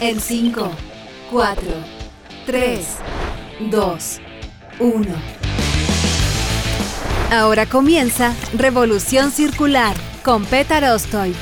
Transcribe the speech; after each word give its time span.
En 0.00 0.20
5, 0.20 0.70
4, 1.32 1.62
3, 2.46 2.86
2, 3.68 4.20
1. 4.78 5.06
Ahora 7.32 7.66
comienza 7.66 8.32
Revolución 8.56 9.32
Circular 9.32 9.96
con 10.22 10.44
Petar 10.44 10.84
Ostoich. 10.84 11.34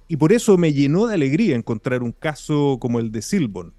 Y 0.09 0.17
por 0.17 0.33
eso 0.33 0.58
me 0.58 0.73
llenó 0.73 1.08
de 1.08 1.13
alegría 1.13 1.56
encontrar 1.56 2.03
un 2.03 2.11
caso 2.11 2.78
como 2.81 3.00
el 3.00 3.09
de 3.13 3.22
Silbon. 3.22 3.73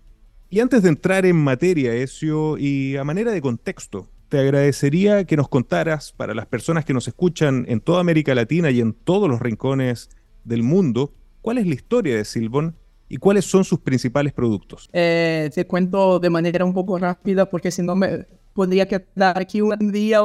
Y 0.49 0.61
antes 0.61 0.83
de 0.83 0.89
entrar 0.89 1.27
en 1.27 1.37
materia, 1.37 1.95
Ezio, 1.95 2.57
y 2.57 2.97
a 2.97 3.05
manera 3.05 3.33
de 3.33 3.43
contexto, 3.43 4.09
te 4.31 4.39
agradecería 4.39 5.25
que 5.25 5.37
nos 5.37 5.51
contaras, 5.51 6.12
para 6.12 6.33
las 6.33 6.47
personas 6.47 6.87
que 6.87 6.95
nos 6.95 7.07
escuchan 7.07 7.66
en 7.69 7.81
toda 7.81 8.00
América 8.00 8.34
Latina 8.34 8.71
y 8.71 8.81
en 8.81 8.95
todos 8.95 9.28
los 9.28 9.41
rincones 9.41 10.09
del 10.45 10.62
mundo, 10.62 11.12
cuál 11.43 11.59
es 11.59 11.66
la 11.66 11.75
historia 11.75 12.16
de 12.16 12.25
Silbon 12.25 12.75
y 13.09 13.17
cuáles 13.17 13.44
son 13.44 13.65
sus 13.65 13.81
principales 13.81 14.33
productos. 14.33 14.89
Eh, 14.93 15.50
te 15.55 15.67
cuento 15.67 16.19
de 16.19 16.31
manera 16.31 16.65
un 16.65 16.75
poco 16.75 16.99
rápida 16.99 17.49
porque 17.49 17.71
si 17.71 17.83
no 17.83 17.94
me 17.94 18.27
podría 18.53 18.87
quedar 18.87 19.39
aquí 19.39 19.61
un 19.61 19.93
día 19.93 20.21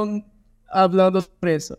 hablando 0.70 1.22
sobre 1.22 1.56
eso. 1.56 1.78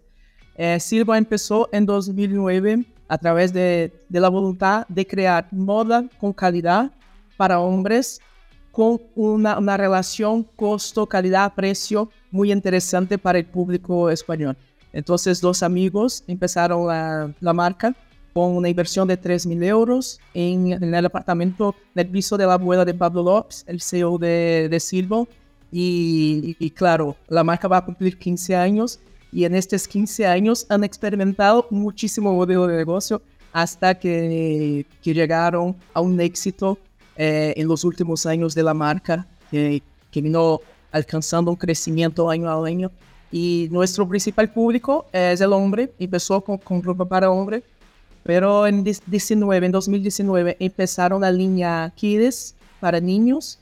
Eh, 0.55 0.79
Silva 0.81 1.17
empezó 1.17 1.69
en 1.73 1.87
2009 1.87 2.85
a 3.09 3.19
través 3.19 3.53
de, 3.53 3.93
de, 4.09 4.21
la 4.21 4.29
voluntad 4.29 4.87
de 4.89 5.07
crear 5.07 5.49
moda 5.51 6.05
con 6.21 6.33
calidad 6.33 6.91
para 7.37 7.59
hombres 7.59 8.21
con 8.71 9.01
una, 9.15 9.59
una 9.59 9.77
relación 9.77 10.45
costo-calidad-precio 10.57 12.11
muy 12.31 12.53
interesante 12.53 13.19
para 13.19 13.39
el 13.39 13.47
público 13.47 14.09
español. 14.11 14.57
Entonces 14.93 15.41
dos 15.41 15.62
amigos 15.62 16.25
empezaron 16.27 16.87
la, 16.87 17.33
la 17.41 17.53
marca 17.53 17.95
con 18.32 18.56
una 18.56 18.69
inversión 18.69 19.09
de 19.09 19.16
3 19.16 19.47
mil 19.47 19.62
euros 19.62 20.20
en, 20.34 20.72
en, 20.72 20.94
el 20.94 21.06
apartamento 21.06 21.75
del 21.94 22.09
piso 22.09 22.37
de 22.37 22.47
la 22.47 22.54
abuela 22.54 22.84
de 22.84 22.94
Pablo 22.94 23.22
López, 23.22 23.65
el 23.66 23.81
CEO 23.81 24.19
de, 24.19 24.69
de 24.70 24.81
Silvo. 24.81 25.28
Y, 25.70 26.56
y, 26.59 26.66
y, 26.66 26.70
claro, 26.70 27.16
la 27.28 27.43
marca 27.43 27.66
va 27.66 27.78
a 27.78 27.84
cumplir 27.84 28.19
15 28.19 28.56
años 28.56 29.00
y 29.32 29.44
en 29.44 29.54
estos 29.54 29.88
15 29.88 30.26
años 30.26 30.66
han 30.69 30.84
experimentado 30.84 31.66
muchísimo 31.70 32.34
modelo 32.34 32.66
de 32.66 32.76
negocio 32.76 33.22
hasta 33.53 33.98
que, 33.98 34.87
que 35.03 35.14
llegaron 35.14 35.76
a 35.94 36.00
un 36.00 36.20
éxito 36.20 36.78
eh, 37.16 37.54
en 37.56 37.69
los 37.69 37.84
últimos 37.84 38.26
años 38.26 38.54
de 38.54 38.62
la 38.62 38.75
marca, 38.75 39.26
que 39.50 39.82
vino 40.14 40.60
alcanzando 40.91 41.50
un 41.50 41.56
crecimiento 41.56 42.28
año 42.31 42.49
a 42.49 42.66
año. 42.66 42.91
Y 43.31 43.69
nuestro 43.70 44.06
principal 44.06 44.53
público 44.53 45.06
es 45.12 45.41
el 45.41 45.53
hombre, 45.53 45.93
empezó 45.99 46.41
con, 46.43 46.59
con 46.59 46.82
ropa 46.82 47.06
para 47.06 47.31
hombre, 47.31 47.62
pero 48.22 48.66
en 48.66 48.84
19, 48.84 49.66
en 49.66 49.72
2019 49.72 50.56
empezaron 50.60 51.21
la 51.22 51.33
línea 51.33 51.93
Kids 51.97 52.55
para 52.81 53.00
niños 53.00 53.59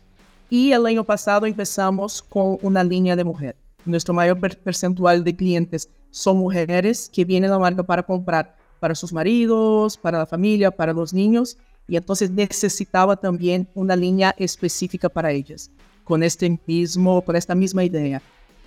y 0.49 0.73
el 0.73 0.85
año 0.87 1.05
pasado 1.05 1.47
empezamos 1.47 2.23
con 2.23 2.59
una 2.63 2.83
línea 2.85 3.17
de 3.17 3.25
mujer. 3.25 3.57
Nuestro 3.85 4.13
mayor 4.13 4.39
percentual 4.39 5.25
de 5.25 5.35
clientes 5.35 5.89
son 6.11 6.39
mujeres 6.39 7.11
que 7.13 7.25
vienen 7.25 7.51
a 7.51 7.55
la 7.55 7.61
marca 7.61 7.83
para 7.83 8.03
comprar 8.03 8.57
para 8.81 8.95
sus 8.95 9.13
maridos, 9.13 9.97
para 9.97 10.19
la 10.19 10.27
familia, 10.27 10.71
para 10.71 10.93
los 10.93 11.13
niños 11.13 11.57
y 11.87 11.97
entonces 11.97 12.31
necesitaba 12.31 13.17
también 13.17 13.69
una 13.75 13.97
línea 13.97 14.35
específica 14.39 15.09
para 15.09 15.33
ellas, 15.33 15.71
con 16.05 16.23
este 16.23 16.59
mismo, 16.67 17.21
con 17.23 17.37
esta 17.37 17.55
misma 17.55 17.85
idea. 17.85 18.23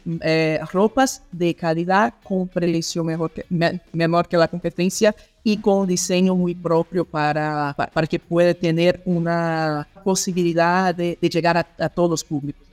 Eh, 0.06 0.60
ropas 0.74 1.24
de 1.32 1.56
calidad 1.56 2.14
con 2.24 2.50
precio 2.50 3.06
mejor 3.06 3.32
que, 3.32 3.46
me, 3.48 3.80
menor 3.94 4.28
que 4.28 4.36
la 4.36 4.50
competencia 4.50 5.16
y 5.44 5.58
con 5.58 5.80
un 5.80 5.88
diseño 5.88 6.36
muy 6.36 6.56
propio 6.56 7.04
para, 7.04 7.76
para, 7.94 8.08
que 8.08 8.18
pueda 8.20 8.54
tener 8.54 9.02
una 9.06 9.88
posibilidad 10.04 10.96
de, 10.96 11.18
de 11.22 11.30
llegar 11.30 11.58
a, 11.58 11.68
a, 11.78 11.90
todos 11.90 12.10
los 12.10 12.24
públicos. 12.24 12.66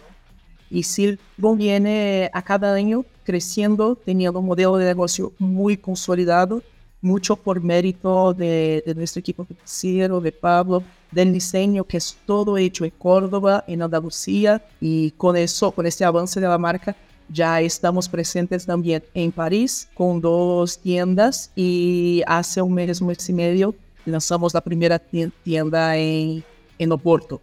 Y 0.71 0.85
Silvon 0.85 1.59
viene 1.59 2.31
a 2.33 2.43
cada 2.43 2.73
año 2.73 3.05
creciendo, 3.25 3.97
teniendo 3.97 4.39
un 4.39 4.47
modelo 4.47 4.77
de 4.77 4.87
negocio 4.87 5.33
muy 5.39 5.77
consolidado, 5.77 6.63
mucho 7.03 7.35
por 7.35 7.61
mérito 7.61 8.33
de, 8.35 8.85
de 8.87 8.95
nuestro 8.95 9.19
equipo 9.19 9.45
financiero, 9.45 10.21
de 10.21 10.31
Pablo, 10.31 10.85
del 11.11 11.33
diseño 11.33 11.83
que 11.83 11.97
es 11.97 12.17
todo 12.25 12.57
hecho 12.57 12.85
en 12.85 12.93
Córdoba, 12.93 13.65
en 13.67 13.83
Andalucía, 13.83 14.63
y 14.81 15.11
con 15.13 15.37
eso, 15.37 15.73
con 15.73 15.87
este 15.87 16.05
avance 16.05 16.41
de 16.41 16.47
la 16.47 16.59
marca, 16.59 16.95
ya 17.33 17.61
estamos 17.61 18.09
presentes 18.09 18.67
también 18.67 19.03
en 19.15 19.33
París 19.33 19.89
con 19.95 20.21
dos 20.21 20.79
tiendas 20.79 21.51
y 21.55 22.23
hace 22.27 22.61
un 22.61 22.75
mes, 22.75 23.01
un 23.01 23.09
mes 23.09 23.29
y 23.29 23.33
medio 23.33 23.75
lanzamos 24.05 24.53
la 24.55 24.61
primera 24.61 24.99
tienda 24.99 25.97
en, 25.97 26.43
en 26.79 26.93
Oporto. 26.93 27.41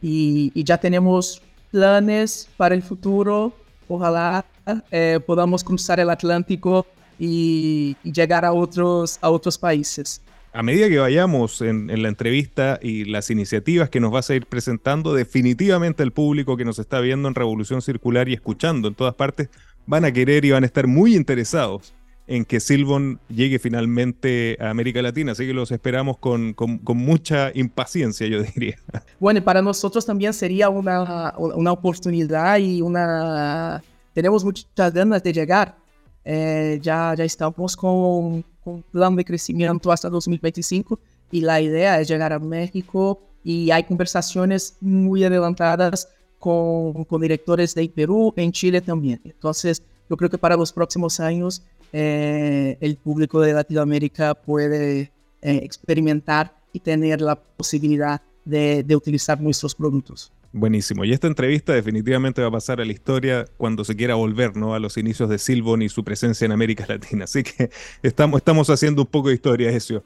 Y 0.00 0.62
ya 0.62 0.78
tenemos 0.78 1.42
planes 1.70 2.48
para 2.56 2.74
el 2.74 2.82
futuro. 2.82 3.52
Ojalá 3.88 4.44
eh, 4.90 5.18
podamos 5.26 5.64
cruzar 5.64 5.98
el 5.98 6.10
Atlántico 6.10 6.86
y, 7.18 7.96
y, 8.04 8.12
llegar 8.12 8.44
a 8.44 8.52
otros, 8.52 9.18
a 9.20 9.30
otros 9.30 9.58
países 9.58 10.20
a 10.58 10.62
medida 10.64 10.88
que 10.88 10.98
vayamos 10.98 11.62
en, 11.62 12.02
la 12.02 12.08
entrevista 12.08 12.80
y 12.82 13.04
las 13.04 13.30
iniciativas 13.30 13.90
que 13.90 14.00
nos 14.00 14.10
vas 14.10 14.28
a 14.28 14.34
ir 14.34 14.44
presentando, 14.46 15.14
definitivamente 15.14 16.02
el 16.02 16.10
público 16.10 16.56
que 16.56 16.64
nos 16.64 16.80
está 16.80 16.98
viendo 16.98 17.28
en 17.28 17.36
Revolución 17.36 17.80
Circular 17.80 18.28
y 18.28 18.34
escuchando 18.34 18.88
en 18.88 18.96
todas 18.96 19.14
partes 19.14 19.50
van 19.86 20.04
a 20.04 20.10
querer 20.10 20.44
y 20.44 20.50
van 20.50 20.64
a 20.64 20.66
estar 20.66 20.88
muy 20.88 21.14
interesados 21.14 21.94
en 22.26 22.44
que 22.44 22.58
Silvon 22.58 23.20
llegue 23.28 23.60
finalmente 23.60 24.56
a 24.58 24.70
América 24.70 25.00
Latina. 25.00 25.30
Así 25.30 25.46
que 25.46 25.54
los 25.54 25.70
esperamos 25.70 26.18
con, 26.18 26.56
mucha 26.88 27.52
impaciencia, 27.54 28.26
yo 28.26 28.42
diría. 28.42 28.78
Bueno, 29.20 29.40
para 29.44 29.62
nosotros 29.62 30.04
también 30.04 30.34
sería 30.34 30.70
una, 30.70 31.34
oportunidad 31.70 32.58
y 32.58 32.82
una... 32.82 33.80
Tenemos 34.12 34.44
muchas 34.44 34.92
ganas 34.92 35.22
de 35.22 35.32
llegar. 35.32 35.76
Eh, 36.24 36.80
ya, 36.82 37.14
estamos 37.14 37.76
con, 37.76 38.44
un 38.68 38.82
plan 38.82 39.16
de 39.16 39.24
crecimiento 39.24 39.90
hasta 39.90 40.08
2025 40.08 40.98
y 41.30 41.40
la 41.40 41.60
idea 41.60 42.00
es 42.00 42.08
llegar 42.08 42.32
a 42.32 42.38
México 42.38 43.20
y 43.44 43.70
hay 43.70 43.84
conversaciones 43.84 44.76
muy 44.80 45.24
adelantadas 45.24 46.08
con, 46.38 47.04
con 47.04 47.20
directores 47.20 47.74
de 47.74 47.88
Perú, 47.88 48.32
en 48.36 48.52
Chile 48.52 48.80
también. 48.80 49.20
Entonces, 49.24 49.82
yo 50.08 50.16
creo 50.16 50.30
que 50.30 50.38
para 50.38 50.56
los 50.56 50.72
próximos 50.72 51.20
años 51.20 51.62
eh, 51.92 52.76
el 52.80 52.96
público 52.96 53.40
de 53.40 53.52
Latinoamérica 53.52 54.34
puede 54.34 55.00
eh, 55.00 55.10
experimentar 55.42 56.54
y 56.72 56.80
tener 56.80 57.20
la 57.20 57.34
posibilidad 57.36 58.20
de, 58.44 58.82
de, 58.82 58.96
utilizar 58.96 59.40
nuestros 59.40 59.74
productos. 59.74 60.32
Buenísimo. 60.52 61.04
Y 61.04 61.12
esta 61.12 61.26
entrevista 61.26 61.74
definitivamente 61.74 62.40
va 62.40 62.48
a 62.48 62.52
pasar 62.52 62.80
a 62.80 62.84
la 62.84 62.92
historia 62.92 63.44
cuando 63.58 63.84
se 63.84 63.94
quiera 63.96 64.14
volver 64.14 64.56
¿no? 64.56 64.74
a 64.74 64.78
los 64.78 64.96
inicios 64.96 65.28
de 65.28 65.38
Silbon 65.38 65.82
y 65.82 65.90
su 65.90 66.04
presencia 66.04 66.46
en 66.46 66.52
América 66.52 66.86
Latina. 66.88 67.24
Así 67.24 67.42
que 67.42 67.70
estamos, 68.02 68.38
estamos 68.38 68.70
haciendo 68.70 69.02
un 69.02 69.08
poco 69.08 69.28
de 69.28 69.34
historia, 69.34 69.70
Ezio. 69.70 70.02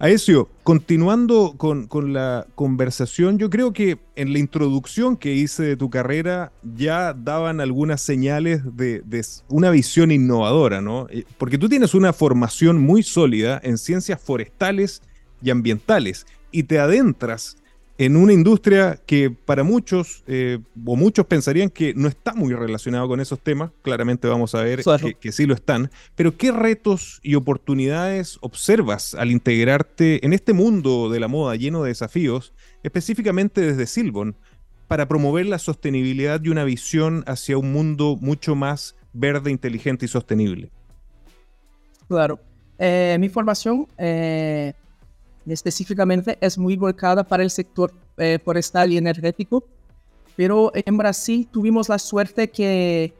Aesio, 0.00 0.50
continuando 0.64 1.54
con, 1.56 2.12
la 2.12 2.48
conversación, 2.56 3.38
yo 3.38 3.48
creo 3.48 3.72
que 3.72 3.98
en 4.16 4.32
la 4.32 4.40
introducción 4.40 5.16
que 5.16 5.32
hice 5.32 5.62
de 5.62 5.76
tu 5.76 5.88
carrera 5.88 6.52
ya 6.62 7.14
daban 7.14 7.60
algunas 7.60 8.02
señales 8.02 8.62
de, 8.76 9.02
de, 9.02 9.24
una 9.48 9.70
visión 9.70 10.10
innovadora, 10.10 10.80
¿no? 10.80 11.06
Eh, 11.10 11.24
porque 11.38 11.58
tú 11.58 11.68
tienes 11.68 11.94
una 11.94 12.12
formación 12.12 12.80
muy 12.80 13.04
sólida 13.04 13.60
en 13.62 13.78
ciencias 13.78 14.20
forestales 14.20 15.00
y 15.40 15.50
ambientales 15.50 16.26
y 16.50 16.64
te 16.64 16.80
adentras 16.80 17.56
en 17.96 18.16
una 18.16 18.32
industria 18.32 18.98
que 19.06 19.30
para 19.30 19.62
muchos, 19.62 20.24
eh, 20.26 20.58
o 20.84 20.96
muchos 20.96 21.26
pensarían 21.26 21.70
que 21.70 21.94
no 21.94 22.08
está 22.08 22.34
muy 22.34 22.52
relacionado 22.52 23.06
con 23.06 23.20
esos 23.20 23.38
temas, 23.40 23.70
claramente 23.82 24.26
vamos 24.26 24.54
a 24.54 24.62
ver 24.62 24.82
que, 25.20 25.32
sí 25.32 25.46
lo 25.46 25.54
están, 25.54 25.90
pero 26.16 26.36
¿qué 26.36 26.50
retos 26.50 27.20
y 27.22 27.36
oportunidades 27.36 28.38
observas 28.40 29.14
al 29.14 29.30
integrarte 29.30 30.24
en 30.26 30.32
este 30.32 30.52
mundo 30.52 31.08
de 31.08 31.20
la 31.20 31.28
moda 31.28 31.54
lleno 31.54 31.82
de 31.82 31.90
desafíos, 31.90 32.52
específicamente 32.82 33.60
desde 33.60 33.86
Silbon, 33.86 34.36
para 34.88 35.06
promover 35.06 35.46
la 35.46 35.58
sostenibilidad 35.58 36.42
y 36.42 36.48
una 36.48 36.64
visión 36.64 37.22
hacia 37.26 37.58
un 37.58 37.72
mundo 37.72 38.16
mucho 38.20 38.56
más 38.56 38.96
verde, 39.12 39.52
inteligente 39.52 40.06
y 40.06 40.08
sostenible? 40.08 40.70
Claro. 42.08 42.40
Eh, 42.78 43.16
mi 43.20 43.28
formación 43.28 43.86
eh, 43.98 44.72
específicamente 45.46 46.38
es 46.40 46.56
muy 46.58 46.76
volcada 46.76 47.24
para 47.24 47.42
el 47.42 47.50
sector 47.50 47.92
eh, 48.16 48.38
forestal 48.44 48.92
y 48.92 48.96
energético, 48.96 49.64
pero 50.36 50.72
en 50.74 50.96
Brasil 50.96 51.48
tuvimos 51.50 51.88
la 51.88 51.98
suerte 51.98 52.50
que 52.50 53.12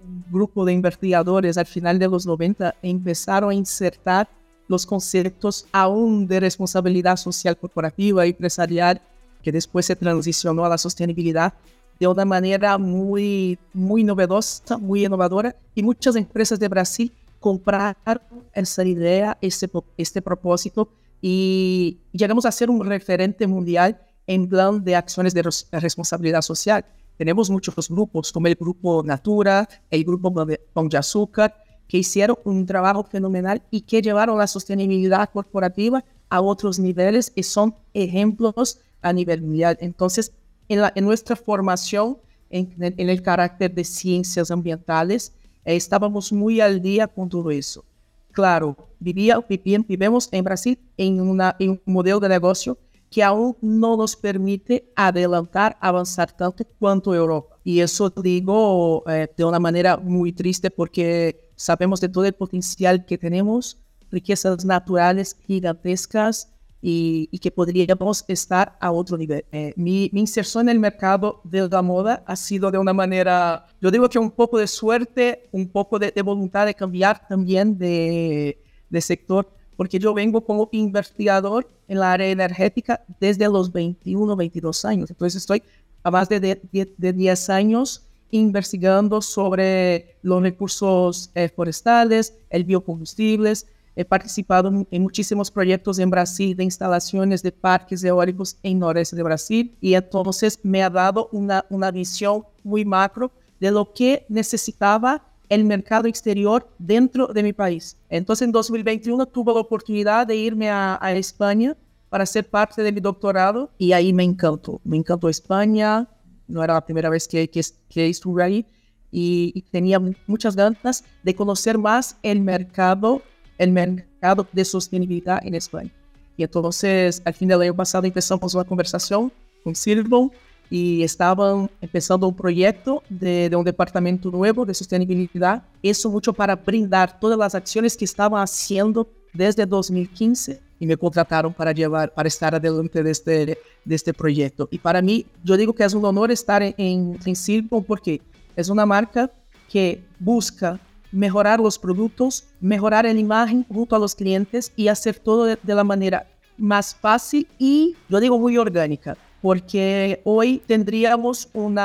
un 0.00 0.24
grupo 0.30 0.64
de 0.64 0.72
investigadores 0.72 1.58
al 1.58 1.66
final 1.66 1.98
de 1.98 2.08
los 2.08 2.26
90 2.26 2.74
empezaron 2.82 3.50
a 3.50 3.54
insertar 3.54 4.28
los 4.68 4.86
conceptos 4.86 5.66
aún 5.72 6.26
de 6.26 6.40
responsabilidad 6.40 7.16
social 7.16 7.56
corporativa 7.56 8.26
y 8.26 8.30
empresarial, 8.30 9.00
que 9.42 9.52
después 9.52 9.86
se 9.86 9.96
transicionó 9.96 10.64
a 10.64 10.68
la 10.68 10.78
sostenibilidad 10.78 11.52
de 11.98 12.06
una 12.06 12.24
manera 12.24 12.78
muy, 12.78 13.58
muy 13.72 14.02
novedosa, 14.02 14.78
muy 14.78 15.04
innovadora, 15.04 15.54
y 15.74 15.82
muchas 15.82 16.16
empresas 16.16 16.58
de 16.58 16.68
Brasil 16.68 17.12
compraron 17.38 18.22
esa 18.54 18.84
idea, 18.84 19.36
ese, 19.40 19.70
este 19.96 20.22
propósito, 20.22 20.88
y 21.22 22.00
llegamos 22.10 22.44
a 22.44 22.52
ser 22.52 22.68
un 22.68 22.84
referente 22.84 23.46
mundial 23.46 23.98
en 24.26 24.48
plan 24.48 24.82
de 24.82 24.96
acciones 24.96 25.32
de 25.32 25.42
responsabilidad 25.70 26.42
social. 26.42 26.84
Tenemos 27.16 27.48
muchos 27.48 27.88
grupos, 27.88 28.32
como 28.32 28.48
el 28.48 28.56
Grupo 28.56 29.02
Natura, 29.04 29.68
el 29.90 30.04
Grupo 30.04 30.32
Pão 30.74 30.88
de 30.88 30.98
Azúcar, 30.98 31.54
que 31.86 31.98
hicieron 31.98 32.36
un 32.44 32.66
trabajo 32.66 33.04
fenomenal 33.04 33.62
y 33.70 33.82
que 33.82 34.02
llevaron 34.02 34.38
la 34.38 34.46
sostenibilidad 34.46 35.30
corporativa 35.30 36.04
a 36.28 36.40
otros 36.40 36.78
niveles 36.78 37.32
y 37.36 37.42
son 37.44 37.74
ejemplos 37.94 38.80
a 39.00 39.12
nivel 39.12 39.42
mundial. 39.42 39.76
Entonces, 39.80 40.32
en, 40.68 40.80
la, 40.80 40.92
en 40.96 41.04
nuestra 41.04 41.36
formación, 41.36 42.18
en, 42.50 42.74
en, 42.78 43.08
el 43.08 43.22
carácter 43.22 43.72
de 43.72 43.84
ciencias 43.84 44.50
ambientales, 44.50 45.34
eh, 45.64 45.76
estábamos 45.76 46.32
muy 46.32 46.60
al 46.60 46.80
día 46.80 47.06
con 47.06 47.28
todo 47.28 47.50
eso. 47.50 47.84
Claro, 48.32 48.76
vivía, 48.98 49.38
vivimos 49.48 50.28
en 50.32 50.44
Brasil 50.44 50.78
en, 50.96 51.20
un 51.20 51.80
modelo 51.84 52.18
de 52.18 52.28
negocio 52.28 52.78
que 53.10 53.22
aún 53.22 53.56
no 53.60 53.96
nos 53.96 54.16
permite 54.16 54.90
adelantar, 54.96 55.76
avanzar 55.80 56.32
tanto 56.32 56.64
cuanto 56.78 57.14
Europa. 57.14 57.58
Y 57.62 57.80
eso 57.80 58.08
digo 58.08 59.04
eh, 59.06 59.28
de 59.36 59.44
una 59.44 59.60
manera 59.60 59.98
muy 59.98 60.32
triste 60.32 60.70
porque 60.70 61.50
sabemos 61.54 62.00
de 62.00 62.08
todo 62.08 62.24
el 62.24 62.32
potencial 62.32 63.04
que 63.04 63.18
tenemos, 63.18 63.78
riquezas 64.10 64.64
naturales 64.64 65.36
gigantescas 65.46 66.52
y, 66.82 67.28
y 67.30 67.38
que 67.38 67.50
podríamos 67.50 68.24
estar 68.28 68.76
a 68.80 68.90
otro 68.90 69.16
nivel. 69.16 69.44
Eh, 69.52 69.72
mi, 69.76 70.10
mi, 70.12 70.20
inserción 70.20 70.68
en 70.68 70.74
el 70.74 70.80
mercado 70.80 71.40
de 71.44 71.68
la 71.68 71.80
moda 71.80 72.22
ha 72.26 72.36
sido 72.36 72.70
de 72.70 72.78
una 72.78 72.92
manera, 72.92 73.66
yo 73.80 73.90
digo 73.90 74.08
que 74.08 74.18
un 74.18 74.32
poco 74.32 74.58
de 74.58 74.66
suerte, 74.66 75.48
un 75.52 75.68
poco 75.68 75.98
de, 75.98 76.10
de 76.10 76.22
voluntad 76.22 76.66
de 76.66 76.74
cambiar 76.74 77.26
también 77.28 77.78
de, 77.78 78.60
de 78.90 79.00
sector 79.00 79.48
porque 79.76 79.98
yo 79.98 80.14
vengo 80.14 80.44
como 80.44 80.68
investigador 80.72 81.68
en 81.88 81.98
la 81.98 82.12
área 82.12 82.28
energética 82.28 83.04
desde 83.18 83.48
los 83.48 83.72
21, 83.72 84.36
22 84.36 84.84
años. 84.84 85.10
Entonces 85.10 85.42
estoy 85.42 85.62
a 86.02 86.10
más 86.10 86.28
de 86.28 86.60
10, 86.70 87.50
años 87.50 88.02
investigando 88.30 89.20
sobre 89.20 90.16
los 90.22 90.42
recursos 90.42 91.30
eh, 91.34 91.48
forestales, 91.48 92.34
el 92.50 92.64
biocombustibles. 92.64 93.66
He 93.94 94.04
participado 94.04 94.86
en 94.90 95.02
muchísimos 95.02 95.50
proyectos 95.50 95.98
en 95.98 96.08
Brasil 96.08 96.56
de 96.56 96.64
instalaciones 96.64 97.42
de 97.42 97.52
parques 97.52 98.02
eólicos 98.02 98.56
en 98.62 98.78
noreste 98.78 99.16
de 99.16 99.22
Brasil 99.22 99.76
y 99.80 99.94
entonces 99.94 100.58
me 100.62 100.82
ha 100.82 100.88
dado 100.88 101.28
una, 101.32 101.66
una 101.68 101.90
visión 101.90 102.44
muy 102.64 102.84
macro 102.84 103.30
de 103.60 103.70
lo 103.70 103.92
que 103.92 104.24
necesitaba 104.28 105.22
el 105.48 105.64
mercado 105.64 106.08
exterior 106.08 106.66
dentro 106.78 107.26
de 107.26 107.42
mi 107.42 107.52
país. 107.52 107.98
Entonces, 108.08 108.46
en 108.46 108.52
2021 108.52 109.26
tuve 109.26 109.52
la 109.52 109.60
oportunidad 109.60 110.26
de 110.26 110.36
irme 110.36 110.70
a, 110.70 110.98
a 111.00 111.12
España 111.12 111.76
para 112.08 112.24
ser 112.24 112.48
parte 112.48 112.82
de 112.82 112.90
mi 112.90 113.00
doctorado 113.00 113.70
y 113.76 113.92
ahí 113.92 114.12
me 114.12 114.24
encantó. 114.24 114.80
Me 114.84 114.96
encantó 114.96 115.28
España, 115.28 116.08
no 116.48 116.64
era 116.64 116.74
la 116.74 116.84
primera 116.84 117.10
vez 117.10 117.28
que, 117.28 117.48
que, 117.50 117.60
que 117.88 118.08
estuve 118.08 118.42
ahí 118.42 118.66
y, 119.10 119.52
y, 119.54 119.62
tenía 119.62 120.00
muchas 120.26 120.56
ganas 120.56 121.04
de 121.22 121.34
conocer 121.34 121.76
más 121.76 122.16
el 122.22 122.40
mercado, 122.40 123.20
el 123.58 123.72
mercado 123.72 124.46
de 124.52 124.64
sostenibilidad 124.64 125.38
en 125.44 125.54
España. 125.54 125.90
Y 126.36 126.42
entonces, 126.42 127.22
al 127.24 127.34
fin 127.34 127.48
del 127.48 127.60
año 127.60 127.74
pasado 127.74 128.06
empezamos 128.06 128.54
una 128.54 128.64
conversación 128.64 129.32
con 129.62 129.74
Silvio 129.74 130.30
y 130.70 131.02
estaban 131.02 131.70
empezando 131.80 132.26
un 132.26 132.34
proyecto 132.34 133.02
de, 133.08 133.50
de, 133.50 133.56
un 133.56 133.64
departamento 133.64 134.30
nuevo 134.30 134.64
de 134.64 134.72
sostenibilidad. 134.72 135.62
Eso 135.82 136.10
mucho 136.10 136.32
para 136.32 136.56
brindar 136.56 137.20
todas 137.20 137.38
las 137.38 137.54
acciones 137.54 137.96
que 137.96 138.06
estaban 138.06 138.42
haciendo 138.42 139.06
desde 139.34 139.66
2015 139.66 140.60
y 140.82 140.86
me 140.86 140.96
contrataron 140.96 141.54
para 141.54 141.72
llevar, 141.72 142.12
para 142.12 142.26
estar 142.26 142.54
adelante 142.54 143.02
de 143.02 143.10
este, 143.12 143.58
de 143.84 143.94
este 143.94 144.12
proyecto. 144.12 144.68
Y 144.70 144.78
para 144.78 145.00
mí, 145.00 145.26
yo 145.44 145.56
digo 145.56 145.72
que 145.74 145.84
es 145.84 145.94
un 145.94 146.04
honor 146.04 146.32
estar 146.32 146.62
en, 146.62 146.74
en, 146.76 147.18
en 147.24 147.68
porque 147.86 148.20
es 148.56 148.68
una 148.68 148.84
marca 148.84 149.30
que 149.70 150.02
busca 150.18 150.80
mejorar 151.12 151.60
los 151.60 151.78
productos, 151.78 152.44
mejorar 152.60 153.04
la 153.04 153.12
imagen 153.12 153.64
junto 153.68 153.94
a 153.94 153.98
los 153.98 154.14
clientes 154.14 154.72
y 154.74 154.88
hacer 154.88 155.18
todo 155.18 155.44
de, 155.44 155.58
la 155.64 155.84
manera 155.84 156.26
más 156.56 156.94
fácil 156.94 157.46
y, 157.58 157.94
yo 158.08 158.18
digo, 158.18 158.38
muy 158.38 158.56
orgánica 158.56 159.16
porque 159.42 160.20
hoy 160.24 160.62
tendríamos 160.66 161.48
un 161.52 161.78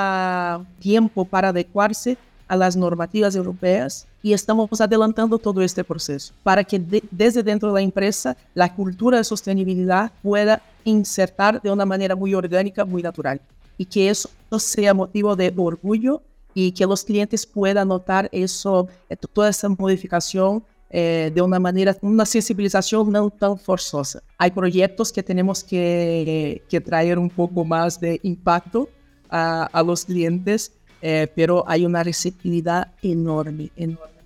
tiempo 0.80 1.26
para 1.26 1.50
adecuarse 1.50 2.18
a 2.48 2.56
las 2.56 2.78
normativas 2.78 3.36
europeas 3.36 4.08
y 4.22 4.32
estamos 4.32 4.80
adelantando 4.80 5.38
todo 5.38 5.62
este 5.62 5.84
proceso 5.84 6.34
para 6.44 6.64
que 6.64 6.80
de, 6.80 7.04
desde 7.12 7.44
dentro 7.44 7.70
de 7.70 7.76
la 7.76 7.82
empresa 7.82 8.38
la 8.54 8.74
cultura 8.74 9.18
de 9.18 9.24
sostenibilidad 9.24 10.12
pueda 10.22 10.62
insertar 10.86 11.62
de 11.62 11.72
una 11.72 11.86
manera 11.86 12.16
muy 12.16 12.34
orgánica, 12.34 12.86
muy 12.86 13.02
natural 13.02 13.42
y 13.78 13.86
que 13.86 14.10
eso 14.10 14.30
sea 14.60 14.94
motivo 14.94 15.36
de 15.36 15.52
orgullo 15.58 16.22
y 16.60 16.72
que 16.72 16.88
los 16.88 17.04
clientes 17.04 17.46
puedan 17.46 17.90
notar 17.90 18.28
eso, 18.32 18.88
toda 19.32 19.50
esa 19.50 19.70
modificación 19.70 20.64
eh, 20.90 21.32
de 21.32 21.40
una 21.40 21.60
manera, 21.60 21.96
una 22.02 22.26
sensibilización 22.26 23.12
no 23.12 23.30
tan 23.30 23.60
forzosa. 23.60 24.24
Hay 24.40 24.50
proyectos 24.50 25.12
que 25.12 25.22
tenemos 25.22 25.64
que, 25.64 26.64
que 26.68 26.82
traer 26.82 27.20
un 27.20 27.30
poco 27.30 27.64
más 27.64 28.00
de 28.00 28.20
impacto 28.24 28.90
a, 29.30 29.66
a 29.66 29.84
los 29.84 30.04
clientes, 30.06 30.72
eh, 31.04 31.28
pero 31.36 31.64
hay 31.68 31.86
una 31.86 32.02
receptividad 32.02 32.88
enorme, 33.04 33.70
enorme. 33.76 34.18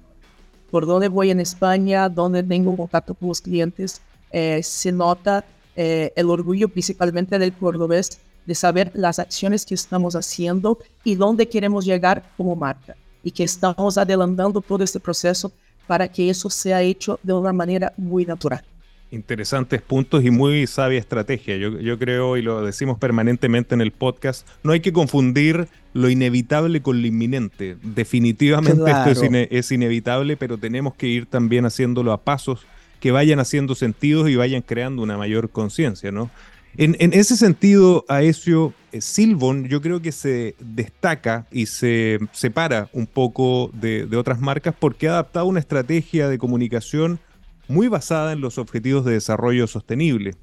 Por 0.70 0.86
donde 0.86 1.10
voy 1.10 1.32
en 1.32 1.42
España, 1.42 2.08
donde 2.08 2.44
tengo 2.44 2.78
contacto 2.78 3.14
con 3.14 3.28
los 3.28 3.42
clientes, 3.42 4.02
eh, 4.32 4.64
se 4.64 4.94
nota 4.94 5.44
eh, 5.76 6.14
el 6.16 6.30
orgullo 6.30 6.70
principalmente 6.70 7.38
del 7.38 7.52
cordobés 7.52 8.22
de 8.46 8.56
saber 8.56 8.92
las 8.94 9.20
acciones 9.20 9.66
que 9.66 9.76
estamos 9.76 10.16
haciendo 10.16 10.80
y 11.04 11.16
dónde 11.16 11.48
queremos 11.48 11.86
llegar 11.86 12.24
como 12.38 12.56
marca 12.56 12.96
y 13.24 13.32
que 13.32 13.44
estamos 13.44 13.98
adelantando 13.98 14.62
todo 14.62 14.84
este 14.84 15.00
proceso 15.00 15.52
para 15.88 16.08
que 16.08 16.30
eso 16.30 16.50
sea 16.50 16.82
hecho 16.82 17.20
de 17.24 17.34
una 17.34 17.54
manera 17.54 17.94
muy 17.98 18.26
natural. 18.26 18.64
Interesantes 19.12 19.82
puntos 19.82 20.24
y 20.24 20.32
muy 20.32 20.66
sabia 20.68 20.98
estrategia. 20.98 21.58
Yo, 21.58 22.00
creo, 22.00 22.38
y 22.38 22.42
lo 22.42 22.64
decimos 22.64 22.98
permanentemente 22.98 23.76
en 23.76 23.82
el 23.82 23.92
podcast, 23.92 24.48
no 24.64 24.72
hay 24.72 24.80
que 24.80 24.94
confundir 24.94 25.68
lo 25.94 26.10
inevitable 26.10 26.82
con 26.82 27.02
lo 27.02 27.08
inminente. 27.08 27.76
Definitivamente 27.84 28.90
esto 28.90 29.26
es, 29.50 29.72
inevitable, 29.74 30.38
pero 30.38 30.58
tenemos 30.58 30.94
que 30.94 31.08
ir 31.08 31.26
también 31.26 31.66
haciéndolo 31.66 32.14
a 32.14 32.24
pasos 32.24 32.66
que 33.02 33.12
vayan 33.12 33.42
haciendo 33.42 33.76
sentido 33.76 34.30
y 34.30 34.38
vayan 34.38 34.62
creando 34.62 35.02
una 35.02 35.18
mayor 35.18 35.50
conciencia, 35.50 36.10
¿no? 36.12 36.30
En, 36.78 36.96
ese 37.13 37.36
sentido, 37.36 38.06
Aesio, 38.08 38.74
eh, 38.94 39.01
Silvon 39.01 39.68
yo 39.68 39.82
creo 39.82 40.01
que 40.01 40.13
se 40.13 40.56
destaca 40.60 41.46
y 41.51 41.66
se 41.66 42.20
separa 42.32 42.90
un 42.94 43.08
poco 43.08 43.72
de, 43.74 44.06
de 44.06 44.18
otras 44.18 44.40
marcas 44.40 44.74
porque 44.80 45.10
ha 45.10 45.12
adaptado 45.12 45.48
una 45.48 45.60
estrategia 45.60 46.30
de 46.30 46.38
comunicación 46.38 47.20
muy 47.68 47.90
basada 47.90 48.32
en 48.32 48.42
los 48.42 48.58
objetivos 48.58 49.04
de 49.04 49.13
desarrollo 49.13 49.68
sostenible. 49.68 50.36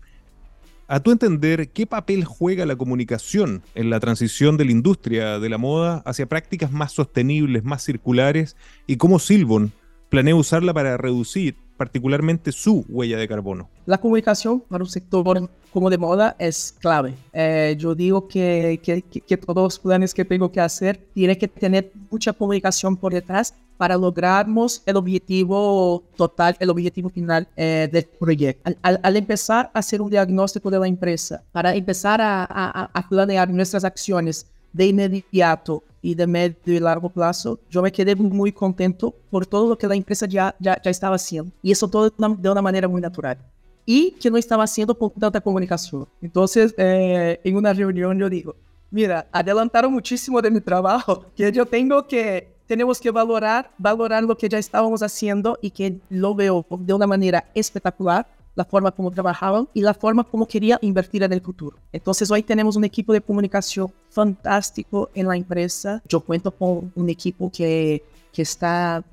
A 0.86 1.00
tu 1.00 1.12
entender, 1.12 1.68
¿qué 1.68 1.86
papel 1.86 2.24
juega 2.24 2.64
la 2.64 2.76
comunicación 2.76 3.62
en 3.74 3.90
la 3.90 4.00
transición 4.00 4.56
de 4.56 4.64
la 4.64 4.72
industria 4.72 5.38
de 5.38 5.48
la 5.50 5.58
moda 5.58 6.02
hacia 6.06 6.26
prácticas 6.26 6.72
más 6.72 6.92
sostenibles, 6.92 7.64
más 7.64 7.84
circulares? 7.84 8.56
¿Y 8.86 8.96
cómo 8.96 9.18
Silvon 9.18 9.72
planea 10.08 10.34
usarla 10.34 10.72
para 10.72 10.96
reducir 10.96 11.56
particularmente 11.78 12.52
su 12.52 12.84
huella 12.88 13.16
de 13.16 13.26
carbono? 13.26 13.70
La 13.86 13.96
comunicación 13.96 14.60
para 14.60 14.84
un 14.84 14.90
sector 14.90 15.48
como 15.72 15.88
de 15.88 15.96
moda 15.96 16.36
es 16.38 16.74
clave. 16.78 17.14
Eh, 17.32 17.76
yo 17.78 17.94
digo 17.94 18.28
que, 18.28 18.80
que, 18.82 19.00
que, 19.02 19.36
todos 19.38 19.62
los 19.62 19.78
planes 19.78 20.12
que 20.12 20.24
tengo 20.24 20.50
que 20.52 20.60
hacer 20.60 20.98
tienen 21.14 21.38
que 21.38 21.48
tener 21.48 21.92
mucha 22.10 22.32
comunicación 22.32 22.96
por 22.96 23.14
detrás 23.14 23.54
para 23.78 23.96
lograrmos 23.96 24.82
el 24.86 24.96
objetivo 24.96 26.02
total, 26.16 26.56
el 26.58 26.68
objetivo 26.68 27.08
final 27.08 27.46
eh, 27.56 27.88
del 27.90 28.04
proyecto. 28.04 28.72
Al, 28.82 28.98
al, 29.02 29.16
empezar 29.16 29.70
a 29.72 29.78
hacer 29.78 30.02
un 30.02 30.10
diagnóstico 30.10 30.68
de 30.68 30.80
la 30.80 30.88
empresa, 30.88 31.44
para 31.52 31.74
empezar 31.74 32.20
a, 32.20 32.42
a, 32.44 32.90
a 32.92 33.08
planear 33.08 33.48
nuestras 33.48 33.84
acciones 33.84 34.46
de 34.72 34.86
inmediato 34.86 35.82
y 36.00 36.14
de 36.14 36.26
medio 36.26 36.74
y 36.74 36.80
largo 36.80 37.08
plazo, 37.08 37.58
yo 37.70 37.82
me 37.82 37.92
quedé 37.92 38.14
muy 38.14 38.52
contento 38.52 39.14
por 39.30 39.46
todo 39.46 39.68
lo 39.68 39.78
que 39.78 39.86
la 39.86 39.94
empresa 39.94 40.26
ya, 40.26 40.54
ya, 40.58 40.80
ya 40.80 40.90
estaba 40.90 41.16
haciendo. 41.16 41.52
Y 41.62 41.72
eso 41.72 41.88
todo 41.88 42.10
de 42.10 42.50
una 42.50 42.62
manera 42.62 42.88
muy 42.88 43.00
natural. 43.00 43.38
Y 43.84 44.12
que 44.12 44.30
no 44.30 44.36
estaba 44.36 44.64
haciendo 44.64 44.96
con 44.96 45.10
tanta 45.10 45.40
comunicación. 45.40 46.06
Entonces, 46.20 46.74
eh, 46.76 47.40
en 47.42 47.56
una 47.56 47.72
reunión 47.72 48.18
yo 48.18 48.28
digo, 48.28 48.54
mira, 48.90 49.26
adelantaron 49.32 49.92
muchísimo 49.92 50.40
de 50.40 50.50
mi 50.50 50.60
trabajo, 50.60 51.24
que 51.34 51.50
yo 51.50 51.66
tengo 51.66 52.06
que, 52.06 52.48
tenemos 52.66 53.00
que 53.00 53.10
valorar, 53.10 53.70
valorar 53.78 54.22
lo 54.22 54.36
que 54.36 54.48
ya 54.48 54.58
estábamos 54.58 55.02
haciendo 55.02 55.58
y 55.62 55.70
que 55.70 55.98
lo 56.10 56.34
veo 56.34 56.66
de 56.70 56.92
una 56.92 57.06
manera 57.06 57.50
espectacular 57.54 58.26
la 58.54 58.64
forma 58.64 58.90
como 58.90 59.10
trabajaban 59.10 59.68
y 59.72 59.82
la 59.82 59.94
forma 59.94 60.24
como 60.24 60.46
quería 60.46 60.78
invertir 60.82 61.22
en 61.22 61.32
el 61.32 61.40
futuro. 61.40 61.78
Entonces 61.92 62.30
hoy 62.30 62.42
tenemos 62.42 62.76
un 62.76 62.84
equipo 62.84 63.12
de 63.12 63.20
comunicación 63.20 63.92
fantástico 64.10 65.10
en 65.14 65.28
la 65.28 65.36
empresa. 65.36 66.02
Yo 66.08 66.20
cuento 66.20 66.50
con 66.50 66.92
un 66.94 67.08
equipo 67.08 67.50
que, 67.50 68.02
que 68.32 68.42
está 68.42 69.04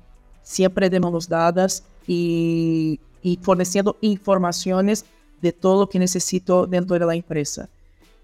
siempre 0.42 0.90
de 0.90 1.00
manos 1.00 1.28
dadas 1.28 1.84
y, 2.06 3.00
y 3.22 3.38
forneciendo 3.42 3.96
informaciones 4.00 5.04
de 5.40 5.52
todo 5.52 5.80
lo 5.80 5.88
que 5.88 5.98
necesito 5.98 6.66
dentro 6.66 6.98
de 6.98 7.06
la 7.06 7.14
empresa. 7.14 7.68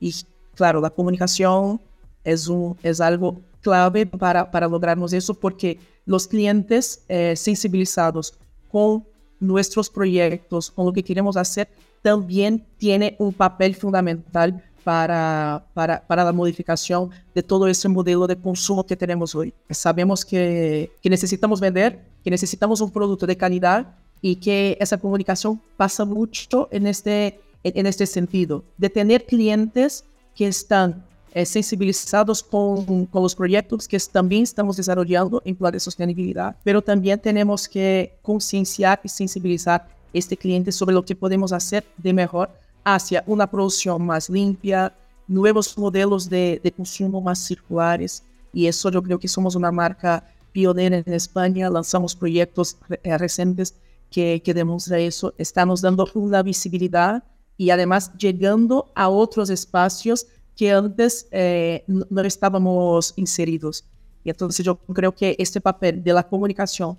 Y 0.01 0.15
claro, 0.55 0.81
la 0.81 0.91
comunicación 0.91 1.81
es, 2.25 2.49
un, 2.49 2.77
es 2.83 3.01
algo 3.01 3.41
clave 3.61 4.07
para, 4.07 4.51
para 4.51 4.69
lograrnos 4.69 5.13
eso 5.13 5.35
porque 5.35 5.79
los 6.05 6.27
clientes 6.27 7.05
eh, 7.09 7.35
sensibilizados 7.37 8.35
con 8.71 9.05
nuestros 9.43 9.91
proyectos, 9.91 10.71
con 10.71 10.87
lo 10.87 10.93
que 10.93 11.03
queremos 11.03 11.37
hacer, 11.37 11.69
también 12.01 12.65
tiene 12.79 13.17
un 13.19 13.33
papel 13.33 13.75
fundamental 13.75 14.63
para, 14.85 15.65
para, 15.75 16.05
para, 16.07 16.25
la 16.25 16.33
modificación 16.33 17.11
de 17.35 17.43
todo 17.43 17.69
ese 17.69 17.89
modelo 17.89 18.27
de 18.27 18.37
consumo 18.37 18.85
que 18.85 18.97
tenemos 18.97 19.35
hoy. 19.35 19.55
Sabemos 19.71 20.25
que, 20.25 20.91
que, 21.01 21.11
necesitamos 21.11 21.61
vender, 21.61 22.01
que 22.25 22.31
necesitamos 22.31 22.81
un 22.81 22.91
producto 22.91 23.27
de 23.27 23.37
calidad 23.37 23.95
y 24.21 24.37
que 24.37 24.77
esa 24.81 24.99
comunicación 24.99 25.61
pasa 25.77 26.05
mucho 26.05 26.69
en 26.73 26.87
este, 26.87 27.41
en 27.63 27.87
este 27.87 28.07
sentido, 28.07 28.65
de 28.77 28.91
tener 28.91 29.25
clientes 29.25 30.05
que 30.35 30.47
están 30.47 31.05
eh, 31.35 31.47
sensibilizados 31.47 32.43
con, 32.43 33.07
con, 33.07 33.23
los 33.23 33.35
proyectos 33.35 33.89
que 33.89 33.99
también 33.99 34.43
estamos 34.43 34.77
desarrollando 34.77 35.41
en 35.45 35.57
plan 35.57 35.73
de 35.73 35.81
sostenibilidad, 35.81 36.57
pero 36.63 36.83
también 36.83 37.19
tenemos 37.19 37.69
que 37.69 38.19
concienciar 38.23 39.01
y 39.03 39.09
sensibilizar 39.09 39.89
este 40.13 40.37
cliente 40.37 40.71
sobre 40.73 40.95
lo 40.95 41.05
que 41.05 41.17
podemos 41.17 41.53
hacer 41.53 41.85
de 41.97 42.13
mejor 42.13 42.51
hacia 42.85 43.25
una 43.27 43.47
producción 43.47 44.05
más 44.05 44.29
limpia, 44.29 44.95
nuevos 45.27 45.77
modelos 45.79 46.29
de, 46.29 46.61
de 46.63 46.73
consumo 46.73 47.21
más 47.21 47.39
circulares. 47.39 48.23
Y 48.53 48.67
eso 48.67 48.91
yo 48.91 49.03
creo 49.03 49.19
que 49.19 49.29
somos 49.29 49.55
una 49.55 49.73
marca 49.73 50.25
pionera 50.53 50.99
en 50.99 51.13
España, 51.15 51.71
lanzamos 51.71 52.15
proyectos 52.15 52.77
eh, 53.03 53.17
recientes 53.17 53.75
que, 54.11 54.43
que 54.45 54.53
demuestra 54.53 54.99
eso, 54.99 55.33
estamos 55.39 55.81
dando 55.81 56.07
una 56.15 56.43
visibilidad 56.43 57.25
y 57.57 57.71
además 57.71 58.13
llegando 58.19 58.93
a 58.95 59.09
otros 59.09 59.49
espacios 59.49 60.27
que 60.57 60.71
antes 60.71 61.27
eh, 61.31 61.85
no 61.87 62.21
estábamos 62.23 63.15
inseridos. 63.17 63.85
Y 64.25 64.31
entonces 64.31 64.65
yo 64.65 64.77
creo 64.77 65.13
que 65.13 65.35
este 65.39 65.61
papel 65.61 66.03
de 66.03 66.13
la 66.13 66.23
comunicación 66.23 66.99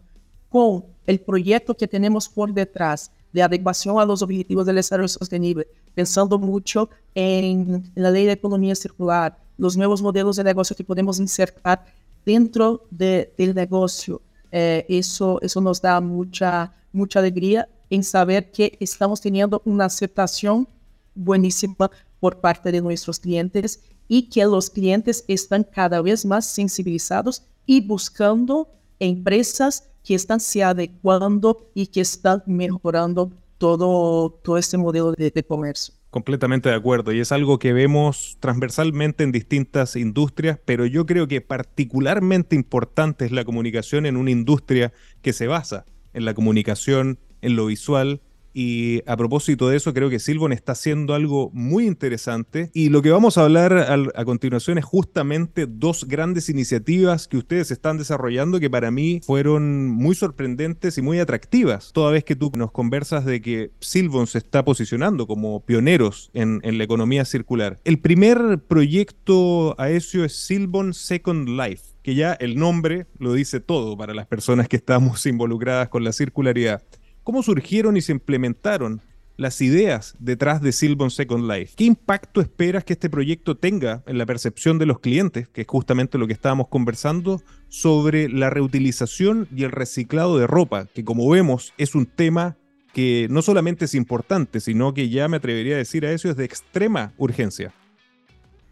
con 0.50 0.86
el 1.08 1.20
proyecto 1.20 1.76
que 1.76 1.88
tenemos 1.88 2.30
por 2.30 2.54
detrás 2.54 3.12
de 3.32 3.42
adecuación 3.42 4.00
a 4.00 4.06
los 4.06 4.22
objetivos 4.22 4.66
del 4.66 4.76
desarrollo 4.76 5.08
sostenible, 5.08 5.68
pensando 5.96 6.38
mucho 6.38 6.90
en, 7.16 7.92
la 7.96 8.12
ley 8.12 8.26
de 8.26 8.34
economía 8.34 8.76
circular, 8.76 9.38
los 9.58 9.76
nuevos 9.76 10.02
modelos 10.02 10.36
de 10.36 10.44
negocio 10.44 10.76
que 10.76 10.84
podemos 10.84 11.20
insertar 11.20 11.84
dentro 12.26 12.86
del 12.92 13.56
negocio, 13.56 14.22
eh, 14.52 14.86
eso, 14.88 15.42
eso 15.42 15.60
nos 15.60 15.82
da 15.82 16.00
mucha, 16.00 16.72
mucha 16.92 17.20
alegría 17.20 17.68
en 17.90 18.04
saber 18.04 18.52
que 18.52 18.78
estamos 18.80 19.20
teniendo 19.20 19.62
una 19.66 19.86
aceptación 19.86 20.68
buenísima 21.16 21.90
por 22.24 22.40
parte 22.40 22.72
de 22.72 22.80
nuestros 22.80 23.20
clientes 23.20 23.82
y 24.08 24.30
que 24.30 24.46
los 24.46 24.70
clientes 24.70 25.26
están 25.28 25.66
cada 25.66 26.02
vez 26.02 26.24
más 26.24 26.46
sensibilizados 26.46 27.44
y 27.66 27.86
buscando 27.86 28.70
empresas 28.98 29.90
que 30.06 30.16
están 30.16 30.40
se 30.40 30.64
adecuando 30.64 31.70
y 31.74 31.88
que 31.88 32.00
están 32.00 32.42
mejorando 32.46 33.34
todo, 33.58 34.40
todo 34.42 34.58
este 34.58 34.78
modelo 34.78 35.12
de, 35.12 35.32
de 35.32 35.44
comercio. 35.44 35.96
Completamente 36.12 36.70
de 36.70 36.76
acuerdo, 36.76 37.12
y 37.12 37.20
es 37.20 37.34
algo 37.34 37.60
que 37.60 37.74
vemos 37.74 38.38
transversalmente 38.40 39.26
en 39.26 39.34
distintas 39.34 39.98
industrias, 39.98 40.58
pero 40.64 40.86
yo 40.86 41.06
creo 41.06 41.28
que 41.28 41.42
particularmente 41.42 42.56
importante 42.56 43.26
es 43.26 43.34
la 43.34 43.44
comunicación 43.44 44.06
en 44.06 44.16
una 44.16 44.32
industria 44.32 44.94
que 45.22 45.34
se 45.34 45.48
basa 45.48 45.84
en 46.14 46.24
la 46.24 46.34
comunicación, 46.34 47.20
en 47.42 47.58
lo 47.58 47.66
visual, 47.66 48.22
y 48.54 49.02
a 49.08 49.18
propósito 49.18 49.70
de 49.70 49.78
eso, 49.78 49.94
creo 49.94 50.10
que 50.10 50.20
Silvon 50.20 50.54
está 50.54 50.74
haciendo 50.74 51.14
algo 51.14 51.50
muy 51.54 51.88
interesante. 51.88 52.70
Y 52.74 52.90
lo 52.90 53.02
que 53.02 53.10
vamos 53.10 53.38
a 53.38 53.44
hablar 53.44 53.74
a 54.16 54.26
continuación 54.26 54.78
es 54.78 54.86
justamente 54.86 55.66
dos 55.68 56.06
grandes 56.08 56.50
iniciativas 56.50 57.28
que 57.28 57.38
ustedes 57.38 57.72
están 57.72 57.98
desarrollando 57.98 58.60
que 58.60 58.70
para 58.70 58.92
mí 58.92 59.22
fueron 59.26 59.88
muy 59.90 60.16
sorprendentes 60.16 60.98
y 60.98 61.02
muy 61.02 61.20
atractivas. 61.20 61.92
Toda 61.94 62.12
vez 62.12 62.24
que 62.24 62.36
tú 62.36 62.52
nos 62.56 62.72
conversas 62.72 63.26
de 63.26 63.42
que 63.42 63.72
Silvon 63.80 64.28
se 64.28 64.38
está 64.38 64.64
posicionando 64.64 65.28
como 65.28 65.66
pioneros 65.66 66.30
en, 66.34 66.62
la 66.64 66.84
economía 66.84 67.26
circular. 67.26 67.80
El 67.84 68.00
primer 68.00 68.60
proyecto 68.68 69.80
a 69.80 69.90
eso 69.90 70.24
es 70.24 70.36
Silvon 70.36 70.94
Second 70.94 71.50
Life 71.50 71.94
que 72.04 72.16
ya 72.16 72.34
el 72.34 72.58
nombre 72.58 73.06
lo 73.18 73.32
dice 73.32 73.62
todo 73.62 73.96
para 73.96 74.14
las 74.14 74.28
personas 74.28 74.68
que 74.68 74.76
estamos 74.76 75.26
involucradas 75.26 75.88
con 75.88 76.04
la 76.04 76.12
circularidad. 76.12 76.84
¿Cómo 77.24 77.42
surgieron 77.42 77.96
y 77.96 78.02
se 78.02 78.12
implementaron 78.12 79.02
las 79.38 79.62
ideas 79.62 80.14
detrás 80.20 80.62
de 80.62 80.74
Silbon 80.74 81.10
Second 81.10 81.50
Life? 81.50 81.74
¿Qué 81.78 81.86
impacto 81.86 82.42
esperas 82.42 82.84
que 82.84 82.94
este 82.94 83.10
proyecto 83.10 83.56
tenga 83.56 84.04
en 84.08 84.18
la 84.18 84.26
percepción 84.26 84.78
de 84.78 84.86
los 84.86 85.00
clientes, 85.00 85.48
que 85.48 85.62
es 85.62 85.68
justamente 85.68 86.18
lo 86.18 86.28
que 86.28 86.34
estábamos 86.34 86.68
conversando, 86.68 87.42
sobre 87.70 88.28
la 88.28 88.50
reutilización 88.50 89.48
y 89.56 89.64
el 89.64 89.72
reciclado 89.72 90.38
de 90.38 90.48
ropa, 90.48 90.88
que 90.94 91.06
como 91.06 91.30
vemos 91.30 91.74
es 91.78 91.96
un 91.96 92.06
tema 92.06 92.58
que 92.92 93.28
no 93.30 93.42
solamente 93.42 93.86
es 93.86 93.96
importante, 93.96 94.60
sino 94.60 94.94
que 94.94 95.08
ya 95.08 95.30
me 95.30 95.38
atrevería 95.38 95.76
a 95.76 95.78
decir 95.78 96.06
a 96.06 96.12
eso 96.12 96.30
es 96.30 96.36
de 96.36 96.44
extrema 96.44 97.14
urgencia? 97.18 97.74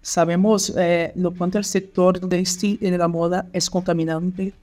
Sabemos 0.02 0.74
eh, 0.78 1.14
lo 1.16 1.34
cuanto 1.34 1.58
el 1.58 1.64
sector 1.64 2.20
de 2.20 2.98
la 2.98 3.08
moda 3.08 3.48
es 3.54 3.70
contaminante, 3.70 4.54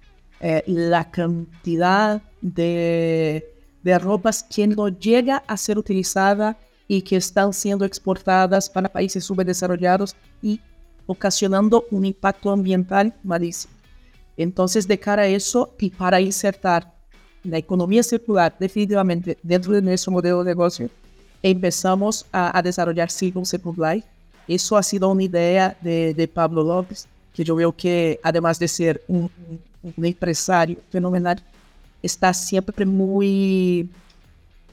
eh, 0.40 0.62
la 0.66 1.11
cantidad 1.11 2.21
de 2.42 3.58
de 3.83 3.99
ropas 3.99 4.43
que 4.43 4.67
no 4.67 4.89
llega 4.89 5.43
a 5.47 5.57
ser 5.57 5.79
utilizada 5.79 6.57
y 6.87 7.03
que 7.03 7.17
están 7.17 7.53
siendo 7.53 7.85
exportadas 7.85 8.69
para 8.69 8.89
países 8.89 9.25
subdesarrollados 9.25 10.17
y 10.43 10.61
ocasionando 11.07 11.85
un 11.91 12.05
impacto 12.05 12.51
ambiental 12.51 13.15
malísimo. 13.23 13.75
Entonces, 14.37 14.87
de 14.87 14.99
cara 14.99 15.23
a 15.23 15.27
eso 15.27 15.75
y 15.79 15.91
para 15.91 16.21
insertar 16.21 16.93
la 17.43 17.59
economía 17.59 18.03
circular 18.03 18.55
definitivamente 18.59 19.39
dentro 19.43 19.73
de 19.73 19.83
nuestro 19.83 20.13
modelo 20.13 20.43
de 20.43 20.51
negocio, 20.51 20.91
empezamos 21.43 22.27
a, 22.33 22.57
a 22.57 22.63
desarrollar 22.63 23.11
Second 23.11 23.79
Life. 23.79 24.07
Eso 24.47 24.77
ha 24.77 24.83
sido 24.83 25.11
una 25.11 25.23
idea 25.23 25.77
de, 25.81 26.15
de, 26.15 26.29
Pablo 26.29 26.63
López, 26.63 27.07
que 27.35 27.45
yo 27.45 27.55
veo 27.55 27.73
que 27.73 28.19
además 28.23 28.59
de 28.59 28.69
ser 28.69 29.03
un, 29.09 29.31
un 29.83 30.05
empresario 30.05 30.79
fenomenal, 30.91 31.43
está 32.02 32.33
siempre 32.33 32.87
muy, 32.87 33.90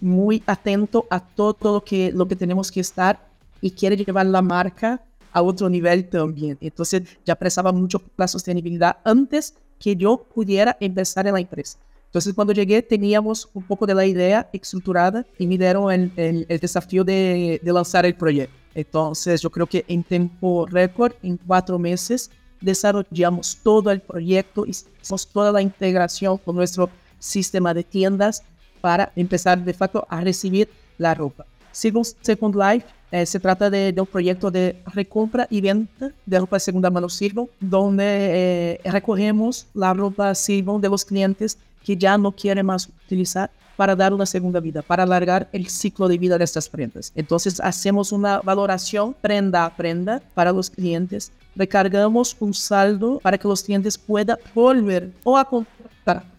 muy 0.02 0.44
atento 0.46 1.06
a 1.10 1.20
todo 1.20 1.74
lo 1.74 1.84
que, 1.84 2.12
lo 2.12 2.28
que 2.28 2.36
tenemos 2.36 2.72
que 2.72 2.80
estar 2.80 3.28
y 3.62 3.72
quiere 3.72 3.98
llevar 3.98 4.26
la 4.26 4.42
marca 4.42 5.02
a 5.32 5.42
otro 5.42 5.70
nivel 5.70 6.08
también. 6.08 6.58
Entonces 6.62 7.04
ya 7.26 7.36
prestaba 7.36 7.72
mucho 7.72 8.02
la 8.16 8.28
sostenibilidad 8.28 8.98
antes 9.04 9.56
que 9.80 9.96
yo 9.96 10.18
pudiera 10.18 10.78
empezar 10.80 11.28
en 11.28 11.34
la 11.34 11.40
empresa. 11.42 11.78
Entonces 12.06 12.34
cuando 12.34 12.54
llegué 12.54 12.82
teníamos 12.82 13.50
un 13.54 13.64
poco 13.64 13.86
de 13.86 13.94
la 13.94 14.06
idea 14.06 14.50
estructurada 14.54 15.26
y 15.38 15.48
me 15.48 15.58
dieron 15.58 15.92
el, 15.92 16.12
el, 16.16 16.46
el 16.48 16.60
desafío 16.60 17.04
de, 17.04 17.60
de, 17.62 17.74
lanzar 17.74 18.06
el 18.06 18.16
proyecto. 18.16 18.56
Entonces 18.74 19.42
yo 19.42 19.50
creo 19.50 19.68
que 19.68 19.84
en 19.88 20.04
tiempo 20.04 20.66
récord, 20.66 21.14
en 21.22 21.36
cuatro 21.36 21.78
meses, 21.78 22.32
desarrollamos 22.62 23.58
todo 23.62 23.92
el 23.92 24.02
proyecto, 24.02 24.66
hicimos 24.66 25.28
toda 25.28 25.52
la 25.52 25.62
integración 25.62 26.38
con 26.38 26.56
nuestro 26.56 26.90
sistema 27.26 27.74
de 27.74 27.84
tiendas 27.84 28.44
para 28.82 29.12
empezar 29.16 29.64
de 29.64 29.74
facto 29.74 30.06
a 30.10 30.22
recibir 30.22 30.70
la 30.98 31.14
ropa. 31.14 31.46
Second 31.72 32.56
Life 32.56 32.86
eh, 33.12 33.26
se 33.26 33.40
trata 33.40 33.70
de, 33.70 33.92
de, 33.92 34.02
un 34.02 34.08
proyecto 34.08 34.50
de 34.50 34.82
recompra 34.94 35.48
y 35.50 35.60
venta 35.60 36.12
de 36.26 36.40
ropa 36.40 36.56
de 36.56 36.60
segunda 36.62 36.90
mano 36.90 37.10
Silvon, 37.10 37.50
donde 37.60 38.06
eh, 38.06 38.92
recogemos 38.92 39.68
la 39.74 39.94
ropa 39.94 40.34
Silvon 40.36 40.80
de 40.80 40.90
los 40.90 41.04
clientes 41.04 41.58
que 41.84 41.98
ya 41.98 42.18
no 42.18 42.32
quieren 42.32 42.66
más 42.66 42.88
utilizar 43.06 43.50
para 43.76 43.96
dar 43.96 44.14
una 44.14 44.26
segunda 44.26 44.60
vida, 44.60 44.82
para 44.82 45.04
alargar 45.04 45.50
el 45.52 45.68
ciclo 45.68 46.08
de 46.08 46.18
vida 46.18 46.38
de 46.38 46.46
estas 46.46 46.70
prendas. 46.70 47.12
Entonces 47.16 47.60
hacemos 47.60 48.12
una 48.12 48.40
valoración 48.40 49.14
prenda 49.20 49.66
a 49.66 49.76
prenda 49.76 50.22
para 50.34 50.52
los 50.52 50.70
clientes, 50.70 51.32
recargamos 51.56 52.38
un 52.40 52.54
saldo 52.54 53.20
para 53.20 53.38
que 53.38 53.48
los 53.48 53.64
clientes 53.64 53.98
puedan 53.98 54.38
volver 54.54 55.12
o 55.24 55.38
a 55.38 55.46
comprar 55.46 56.35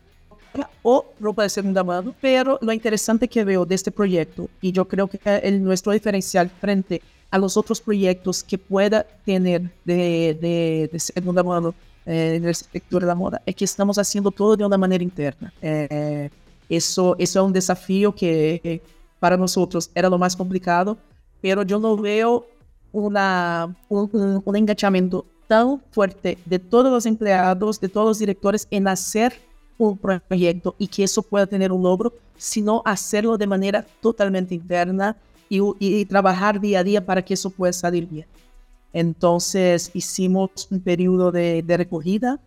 o 0.83 1.05
ropa 1.21 1.43
de 1.43 1.49
segunda 1.49 1.83
mano, 1.83 2.15
pero 2.21 2.59
lo 2.61 2.73
interesante 2.73 3.29
que 3.29 3.45
veo 3.45 3.65
de 3.65 3.75
este 3.75 3.91
proyecto, 3.91 4.49
y 4.61 4.73
yo 4.73 4.87
creo 4.87 5.07
que 5.07 5.19
el, 5.43 5.63
nuestro 5.63 5.93
diferencial 5.93 6.51
frente 6.51 7.01
a 7.31 7.39
los 7.39 7.57
otros 7.57 7.81
proyectos 7.81 8.43
que 8.43 8.57
pueda 8.59 9.05
tener 9.25 9.63
de, 9.85 10.37
de, 10.41 10.89
de 10.93 10.99
segunda 10.99 11.43
mano 11.43 11.75
eh, 12.07 12.35
en 12.37 12.45
el 12.45 12.55
sector 12.55 13.03
de 13.03 13.07
la 13.09 13.15
moda, 13.15 13.43
es 13.45 13.55
que 13.55 13.65
estamos 13.65 13.99
haciendo 13.99 14.31
todo 14.31 14.57
de 14.57 14.65
una 14.65 14.79
manera 14.79 15.03
interna. 15.03 15.53
Eh, 15.61 16.31
eso, 16.69 17.17
eso 17.19 17.41
es 17.41 17.47
un 17.47 17.53
desafío 17.53 18.15
que 18.15 18.81
para 19.19 19.37
nosotros 19.37 19.91
era 19.95 20.09
lo 20.09 20.19
más 20.19 20.37
complicado, 20.37 20.97
pero 21.41 21.63
yo 21.63 21.79
no 21.79 21.97
veo 21.97 22.47
una, 22.93 23.77
un, 23.89 24.09
un, 24.13 24.43
un 24.45 24.57
enganchamiento 24.57 25.27
tan 25.47 25.81
fuerte 25.91 26.39
de 26.45 26.59
todos 26.59 26.91
los 26.91 27.07
empleados, 27.07 27.81
de 27.81 27.89
todos 27.89 28.09
los 28.09 28.19
directores 28.19 28.67
en 28.71 28.89
hacer 28.89 29.46
un 29.79 29.99
proyecto 29.99 30.75
y 30.79 30.89
que 30.89 31.05
eso 31.05 31.23
pueda 31.23 31.47
tener 31.47 31.73
un 31.73 31.83
logro, 31.83 32.13
sino 32.37 32.83
hacerlo 32.85 33.37
de 33.37 33.47
manera 33.47 33.87
totalmente 34.01 34.55
interna 34.55 35.17
y, 35.49 35.61
y, 35.61 35.75
y, 35.79 36.05
trabajar 36.05 36.61
día 36.61 36.81
a 36.81 36.85
día 36.85 37.05
para 37.05 37.23
que 37.23 37.35
eso 37.35 37.51
pueda 37.51 37.73
salir 37.73 38.07
bien. 38.07 38.27
Entonces 38.93 39.91
hicimos 39.95 40.69
un 40.71 40.81
periodo 40.81 41.31
de, 41.31 41.63
de 41.63 41.77
recogida 41.77 42.41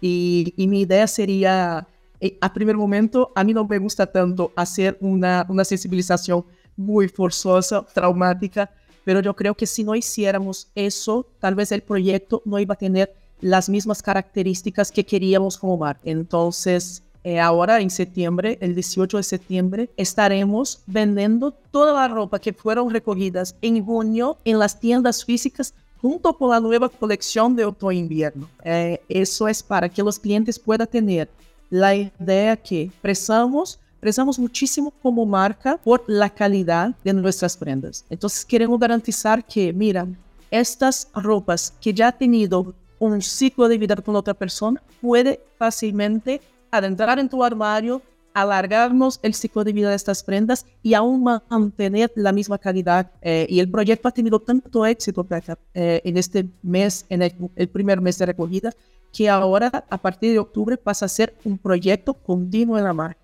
y, 0.00 0.54
y, 0.56 0.66
mi 0.66 0.80
idea 0.80 1.06
sería, 1.06 1.86
eh, 2.20 2.38
a 2.40 2.52
primer 2.52 2.76
momento, 2.76 3.30
a 3.34 3.44
mí 3.44 3.52
no 3.52 3.66
me 3.66 3.78
gusta 3.78 4.06
tanto 4.06 4.52
hacer 4.56 4.96
una, 5.00 5.46
una 5.48 5.64
sensibilización 5.64 6.44
muy 6.76 7.08
forzosa, 7.08 7.84
traumática, 7.94 8.70
pero 9.04 9.20
yo 9.20 9.34
creo 9.36 9.54
que 9.54 9.66
si 9.66 9.84
no 9.84 9.94
hiciéramos 9.94 10.70
eso, 10.74 11.26
tal 11.38 11.54
vez 11.54 11.70
el 11.72 11.82
proyecto 11.82 12.42
no 12.44 12.58
iba 12.58 12.74
a 12.74 12.78
tener 12.78 13.14
las 13.40 13.68
mismas 13.68 14.02
características 14.02 14.90
que 14.92 15.04
queríamos 15.04 15.56
como 15.58 15.76
marca. 15.76 16.02
Entonces, 16.04 17.02
eh, 17.22 17.38
ahora 17.38 17.80
en 17.80 17.90
septiembre, 17.90 18.56
el 18.60 18.74
18 18.74 19.18
de 19.18 19.22
septiembre, 19.22 19.90
estaremos 19.96 20.80
vendiendo 20.86 21.52
toda 21.70 21.92
la 21.92 22.08
ropa 22.08 22.38
que 22.38 22.52
fueron 22.52 22.90
recogidas 22.90 23.54
en 23.60 23.84
junio 23.84 24.38
en 24.44 24.58
las 24.58 24.80
tiendas 24.80 25.24
físicas 25.24 25.74
junto 26.00 26.32
con 26.36 26.50
la 26.50 26.60
nueva 26.60 26.88
colección 26.88 27.54
de 27.54 27.66
otoño-invierno. 27.66 28.48
Eh, 28.64 29.00
eso 29.08 29.48
es 29.48 29.62
para 29.62 29.88
que 29.88 30.02
los 30.02 30.18
clientes 30.18 30.58
puedan 30.58 30.86
tener 30.86 31.28
la 31.68 31.94
idea 31.94 32.56
que 32.56 32.90
prezamos, 33.02 33.78
prezamos 34.00 34.38
muchísimo 34.38 34.90
como 35.02 35.26
marca 35.26 35.76
por 35.76 36.02
la 36.06 36.30
calidad 36.30 36.94
de 37.04 37.12
nuestras 37.12 37.54
prendas. 37.54 38.04
Entonces 38.08 38.46
queremos 38.46 38.80
garantizar 38.80 39.44
que, 39.44 39.74
mira, 39.74 40.06
estas 40.50 41.08
ropas 41.14 41.74
que 41.80 41.92
ya 41.92 42.08
ha 42.08 42.12
tenido 42.12 42.74
un 43.00 43.20
ciclo 43.22 43.66
de 43.66 43.78
vida 43.78 43.96
con 43.96 44.14
otra 44.14 44.34
persona, 44.34 44.80
puede 45.00 45.40
fácilmente 45.58 46.40
adentrar 46.70 47.18
en 47.18 47.28
tu 47.28 47.42
armario, 47.42 48.02
alargarnos 48.32 49.18
el 49.22 49.34
ciclo 49.34 49.64
de 49.64 49.72
vida 49.72 49.90
de 49.90 49.96
estas 49.96 50.22
prendas 50.22 50.64
y 50.82 50.94
aún 50.94 51.24
mantener 51.24 52.12
la 52.14 52.30
misma 52.30 52.58
calidad. 52.58 53.10
Eh, 53.22 53.46
y 53.48 53.58
el 53.58 53.68
proyecto 53.68 54.06
ha 54.06 54.12
tenido 54.12 54.38
tanto 54.38 54.86
éxito 54.86 55.26
eh, 55.74 56.00
en 56.04 56.16
este 56.16 56.48
mes, 56.62 57.06
en 57.08 57.22
el, 57.22 57.34
el, 57.56 57.68
primer 57.68 58.00
mes 58.00 58.18
de 58.18 58.26
recogida, 58.26 58.70
que 59.12 59.28
ahora, 59.28 59.84
a 59.88 59.98
partir 59.98 60.32
de 60.32 60.38
octubre, 60.38 60.76
pasa 60.76 61.06
a 61.06 61.08
ser 61.08 61.34
un 61.44 61.58
proyecto 61.58 62.14
continuo 62.14 62.78
en 62.78 62.84
la 62.84 62.92
marca. 62.92 63.20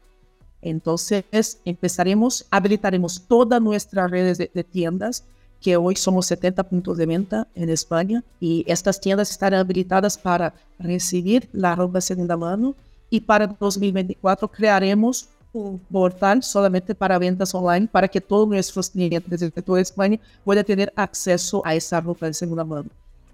Entonces, 0.63 1.61
empezaremos, 1.65 2.47
habilitaremos 2.51 3.23
todas 3.29 3.63
nuestras 3.63 4.11
redes 4.11 4.39
de, 4.39 4.51
de 4.53 4.65
tiendas 4.65 5.25
que 5.61 5.77
hoy 5.77 5.97
somos 5.97 6.27
70 6.27 6.63
puntos 6.65 6.97
de 6.97 7.07
venta 7.07 7.47
en 7.55 7.71
España 7.71 8.23
y 8.41 8.65
estas 8.67 9.01
tiendas 9.01 9.31
estarán 9.31 9.61
habilitadas 9.61 10.17
para 10.19 10.55
recibir 10.79 11.49
la 11.53 11.75
ropa 11.75 12.01
segunda 12.01 12.37
mano 12.37 12.75
y 13.11 13.21
para 13.21 13.47
2024 13.47 14.49
crearemos 14.49 15.29
un 15.53 15.79
portal 15.79 16.43
solamente 16.43 16.95
para 16.95 17.19
ventas 17.19 17.55
online 17.55 17.89
para 17.91 18.09
que 18.09 18.21
todos 18.21 18.47
nuestros 18.47 18.91
clientes 18.91 19.41
de 19.41 19.51
toda 19.51 19.81
España 19.81 20.19
puedan 20.45 20.65
tener 20.65 20.93
acceso 20.95 21.63
a 21.65 21.75
esa 21.75 22.01
ropa 22.01 22.27
de 22.27 22.35
segunda 22.35 22.65
mano. 22.65 22.89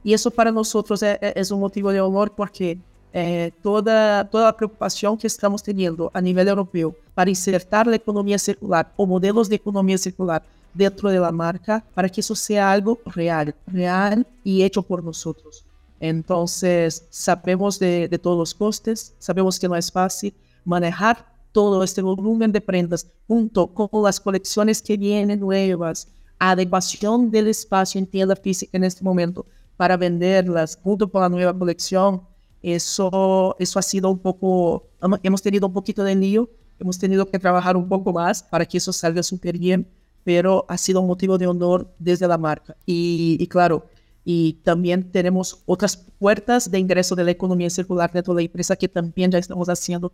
Y 0.04 0.12
eso 0.12 0.30
para 0.30 0.50
nosotros 0.50 1.02
es, 1.02 1.18
es 1.20 1.50
un 1.50 1.60
motivo 1.60 1.92
de 1.92 2.00
honor 2.00 2.32
porque 2.34 2.78
eh, 3.12 3.52
toda, 3.62 4.24
toda 4.24 4.46
la 4.46 4.56
preocupación 4.56 5.18
que 5.18 5.26
estamos 5.26 5.62
teniendo 5.62 6.10
a 6.14 6.20
nivel 6.20 6.48
europeo 6.48 6.94
para 7.14 7.28
insertar 7.28 7.86
la 7.86 7.96
economía 7.96 8.38
circular 8.38 8.90
o 8.96 9.06
modelos 9.06 9.50
de 9.50 9.56
economía 9.56 9.98
circular 9.98 10.42
dentro 10.74 11.10
de 11.10 11.20
la 11.20 11.32
marca 11.32 11.84
para 11.94 12.08
que 12.08 12.20
eso 12.20 12.34
sea 12.34 12.70
algo 12.70 13.00
real, 13.06 13.54
real 13.66 14.26
y 14.44 14.62
hecho 14.62 14.82
por 14.82 15.02
nosotros. 15.02 15.64
Entonces, 16.00 17.06
sabemos 17.10 17.78
de, 17.78 18.08
de 18.08 18.18
todos 18.18 18.38
los 18.38 18.54
costes, 18.54 19.14
sabemos 19.18 19.58
que 19.58 19.68
no 19.68 19.76
es 19.76 19.90
fácil 19.90 20.34
manejar 20.64 21.32
todo 21.52 21.84
este 21.84 22.02
volumen 22.02 22.50
de 22.50 22.60
prendas 22.60 23.06
junto 23.28 23.68
con 23.68 24.02
las 24.02 24.18
colecciones 24.18 24.82
que 24.82 24.96
vienen 24.96 25.40
nuevas, 25.40 26.08
adecuación 26.38 27.30
del 27.30 27.48
espacio 27.48 27.98
en 27.98 28.06
tienda 28.06 28.34
física 28.34 28.76
en 28.76 28.84
este 28.84 29.04
momento 29.04 29.46
para 29.76 29.96
venderlas 29.96 30.78
junto 30.82 31.08
con 31.10 31.22
la 31.22 31.28
nueva 31.28 31.56
colección. 31.56 32.22
Eso, 32.62 33.56
eso 33.58 33.78
ha 33.78 33.82
sido 33.82 34.10
un 34.10 34.18
poco, 34.18 34.86
hemos 35.22 35.42
tenido 35.42 35.66
un 35.66 35.72
poquito 35.72 36.02
de 36.04 36.14
lío, 36.14 36.48
hemos 36.78 36.98
tenido 36.98 37.26
que 37.26 37.38
trabajar 37.38 37.76
un 37.76 37.88
poco 37.88 38.12
más 38.12 38.42
para 38.42 38.64
que 38.64 38.78
eso 38.78 38.92
salga 38.92 39.22
súper 39.22 39.58
bien 39.58 39.86
pero 40.24 40.64
ha 40.68 40.78
sido 40.78 41.00
un 41.00 41.06
motivo 41.06 41.38
de 41.38 41.46
honor 41.46 41.92
desde 41.98 42.28
la 42.28 42.38
marca. 42.38 42.76
Y, 42.86 43.36
y, 43.40 43.46
claro, 43.46 43.86
y 44.24 44.54
también 44.64 45.10
tenemos 45.10 45.62
otras 45.66 45.96
puertas 45.96 46.70
de 46.70 46.78
ingreso 46.78 47.16
de 47.16 47.24
la 47.24 47.32
economía 47.32 47.70
circular 47.70 48.12
dentro 48.12 48.34
de 48.34 48.42
la 48.42 48.46
empresa 48.46 48.76
que 48.76 48.88
también 48.88 49.30
ya 49.30 49.38
estamos 49.38 49.68
haciendo 49.68 50.12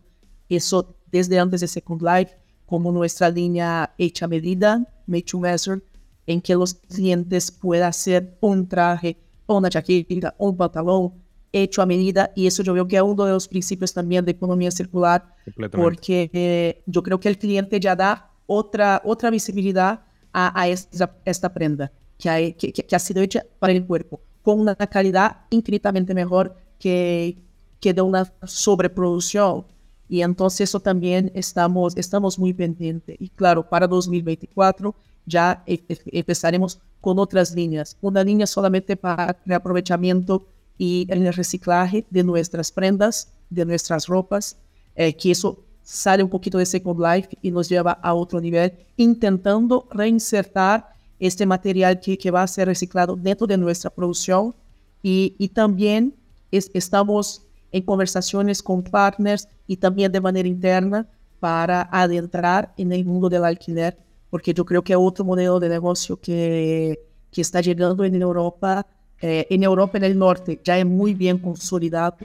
eso 0.49 0.95
desde 1.11 1.39
antes 1.39 1.61
de 1.61 1.67
Second 1.67 2.01
Life, 2.01 2.35
como 2.65 2.91
nuestra 2.91 3.29
línea 3.29 3.93
hecha 3.97 4.25
a 4.25 4.27
medida, 4.27 4.85
made 5.05 5.23
to 5.23 5.39
measure, 5.39 5.81
en 6.25 6.41
que 6.41 6.55
los 6.55 6.73
clientes 6.73 7.51
puedan 7.51 7.89
hacer 7.89 8.37
un 8.41 8.67
traje, 8.67 9.17
una 9.47 9.69
chaqueta, 9.69 10.35
un 10.37 10.55
pantalón 10.55 11.13
hecho 11.51 11.81
a 11.81 11.85
medida. 11.85 12.31
Y 12.35 12.47
eso 12.47 12.61
yo 12.63 12.73
veo 12.73 12.87
que 12.87 12.95
es 12.95 13.01
uno 13.01 13.25
de 13.25 13.31
los 13.31 13.47
principios 13.47 13.93
también 13.93 14.25
de 14.25 14.31
economía 14.31 14.71
circular, 14.71 15.35
porque 15.71 16.29
eh, 16.33 16.83
yo 16.85 17.01
creo 17.01 17.19
que 17.19 17.29
el 17.29 17.37
cliente 17.37 17.79
ya 17.79 17.95
da 17.95 18.28
otra, 18.49 19.01
otra 19.05 19.29
visibilidad 19.29 20.01
a, 20.33 20.59
a 20.59 20.67
esta, 20.67 21.15
esta, 21.23 21.53
prenda 21.53 21.91
que 22.17 22.29
ha, 22.29 22.37
que, 22.53 22.73
que 22.73 22.95
ha, 22.95 22.99
sido 22.99 23.21
hecha 23.21 23.45
para 23.59 23.73
el 23.73 23.85
cuerpo, 23.85 24.19
con 24.41 24.59
una 24.59 24.75
calidad 24.75 25.41
infinitamente 25.51 26.15
mejor 26.15 26.55
que, 26.79 27.37
que 27.79 27.93
de 27.93 28.01
una 28.01 28.31
sobreproducción. 28.43 29.65
Y 30.07 30.23
entonces 30.23 30.61
eso 30.61 30.79
también 30.79 31.31
estamos, 31.35 31.95
estamos 31.95 32.39
muy 32.39 32.51
pendientes. 32.51 33.15
Y 33.19 33.29
claro, 33.29 33.69
para 33.69 33.87
2024 33.87 34.95
ya 35.27 35.63
e, 35.67 35.83
e, 35.87 35.97
empezaremos 36.19 36.79
con 36.99 37.19
otras 37.19 37.53
líneas. 37.53 37.95
Una 38.01 38.23
línea 38.23 38.47
solamente 38.47 38.97
para 38.97 39.37
el 39.45 39.53
aprovechamiento 39.53 40.47
y 40.79 41.05
el 41.09 41.31
reciclaje 41.31 42.07
de 42.09 42.23
nuestras 42.23 42.71
prendas, 42.71 43.31
de 43.51 43.65
nuestras 43.65 44.07
ropas, 44.07 44.57
eh, 44.95 45.13
que 45.13 45.29
eso 45.31 45.63
sale 45.89 46.21
un 46.21 46.29
poquito 46.29 46.59
de 46.59 46.67
Second 46.67 46.99
Life 46.99 47.29
y 47.41 47.49
nos 47.49 47.67
lleva 47.67 47.93
a 47.93 48.13
otro 48.13 48.39
nivel, 48.39 48.73
intentando 48.95 49.87
reinsertar 49.89 50.87
este 51.17 51.47
material 51.47 51.99
que, 51.99 52.15
que 52.15 52.29
va 52.29 52.43
a 52.43 52.47
ser 52.47 52.67
reciclado 52.67 53.15
dentro 53.15 53.47
de 53.47 53.57
nuestra 53.57 53.89
producción. 53.89 54.53
Y, 55.01 55.35
y 55.39 55.47
también 55.49 56.13
es, 56.51 56.69
estamos 56.75 57.41
en 57.71 57.81
conversaciones 57.81 58.61
con 58.61 58.83
partners 58.83 59.47
y 59.65 59.77
también 59.77 60.11
de 60.11 60.21
manera 60.21 60.47
interna 60.47 61.07
para 61.39 61.89
adentrar 61.91 62.71
en 62.77 62.91
el 62.91 63.03
mundo 63.03 63.27
del 63.27 63.43
alquiler, 63.43 63.97
porque 64.29 64.53
yo 64.53 64.65
creo 64.65 64.83
que 64.83 64.95
otro 64.95 65.25
modelo 65.25 65.59
de 65.59 65.69
negocio 65.69 66.19
que, 66.19 66.99
que 67.31 67.41
está 67.41 67.61
llegando 67.61 68.03
en 68.03 68.21
Europa, 68.21 68.85
eh, 69.21 69.47
en 69.49 69.63
Europa 69.63 69.97
en 69.97 70.03
el 70.03 70.19
norte 70.19 70.61
ya 70.63 70.77
es 70.77 70.85
muy 70.85 71.15
bien 71.15 71.39
consolidado. 71.39 72.15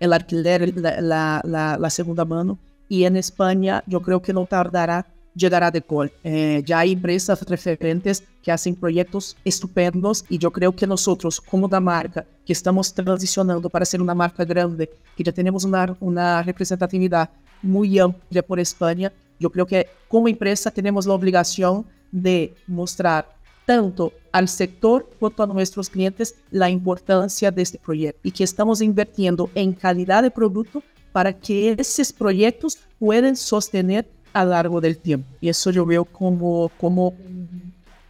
El 0.00 0.12
alquiler, 0.12 0.76
la, 0.76 1.40
la, 1.44 1.78
la, 1.78 1.90
segunda 1.90 2.24
mano, 2.24 2.58
y 2.88 3.04
en 3.04 3.16
España 3.16 3.82
yo 3.86 4.00
creo 4.00 4.20
que 4.20 4.32
no 4.32 4.46
tardará 4.46 5.06
llegará 5.34 5.70
de 5.70 5.80
gol. 5.80 6.12
Eh, 6.22 6.62
ya 6.64 6.80
hay 6.80 6.92
empresas 6.92 7.42
referentes 7.42 8.22
que 8.42 8.52
hacen 8.52 8.74
proyectos 8.74 9.36
estupendos 9.44 10.24
y 10.28 10.38
yo 10.38 10.50
creo 10.50 10.74
que 10.74 10.86
nosotros, 10.86 11.40
como 11.40 11.68
la 11.68 11.80
marca, 11.80 12.24
que 12.44 12.52
estamos 12.52 12.92
transicionando 12.94 13.68
para 13.68 13.84
ser 13.84 14.00
una 14.00 14.14
marca 14.14 14.44
grande, 14.44 14.90
que 15.16 15.24
ya 15.24 15.32
tenemos 15.32 15.64
una, 15.64 15.96
una 16.00 16.42
representatividad 16.42 17.30
muy 17.62 17.98
amplia 17.98 18.42
por 18.42 18.60
España, 18.60 19.12
yo 19.38 19.50
creo 19.50 19.66
que 19.66 19.88
como 20.08 20.28
empresa 20.28 20.70
tenemos 20.70 21.06
la 21.06 21.14
obligación 21.14 21.84
de 22.12 22.54
mostrar 22.66 23.34
tanto 23.66 24.12
al 24.30 24.48
sector 24.48 25.08
quanto 25.18 25.42
a 25.42 25.46
nuestros 25.46 25.88
clientes 25.88 26.34
la 26.50 26.68
importancia 26.68 27.50
de 27.50 27.62
este 27.62 27.78
proyecto 27.78 28.20
y 28.22 28.30
que 28.30 28.44
estamos 28.44 28.82
invirtiendo 28.82 29.48
en 29.54 29.72
calidad 29.72 30.22
de 30.22 30.30
producto 30.30 30.82
para 31.14 31.32
que 31.32 31.76
esos 31.78 32.12
proyectos 32.12 32.76
puedan 32.98 33.36
sostener 33.36 34.04
a 34.32 34.44
largo 34.44 34.80
del 34.80 34.98
tiempo. 34.98 35.28
Y 35.40 35.48
eso 35.48 35.70
yo 35.70 35.86
veo 35.86 36.04
como, 36.04 36.72
como 36.80 37.14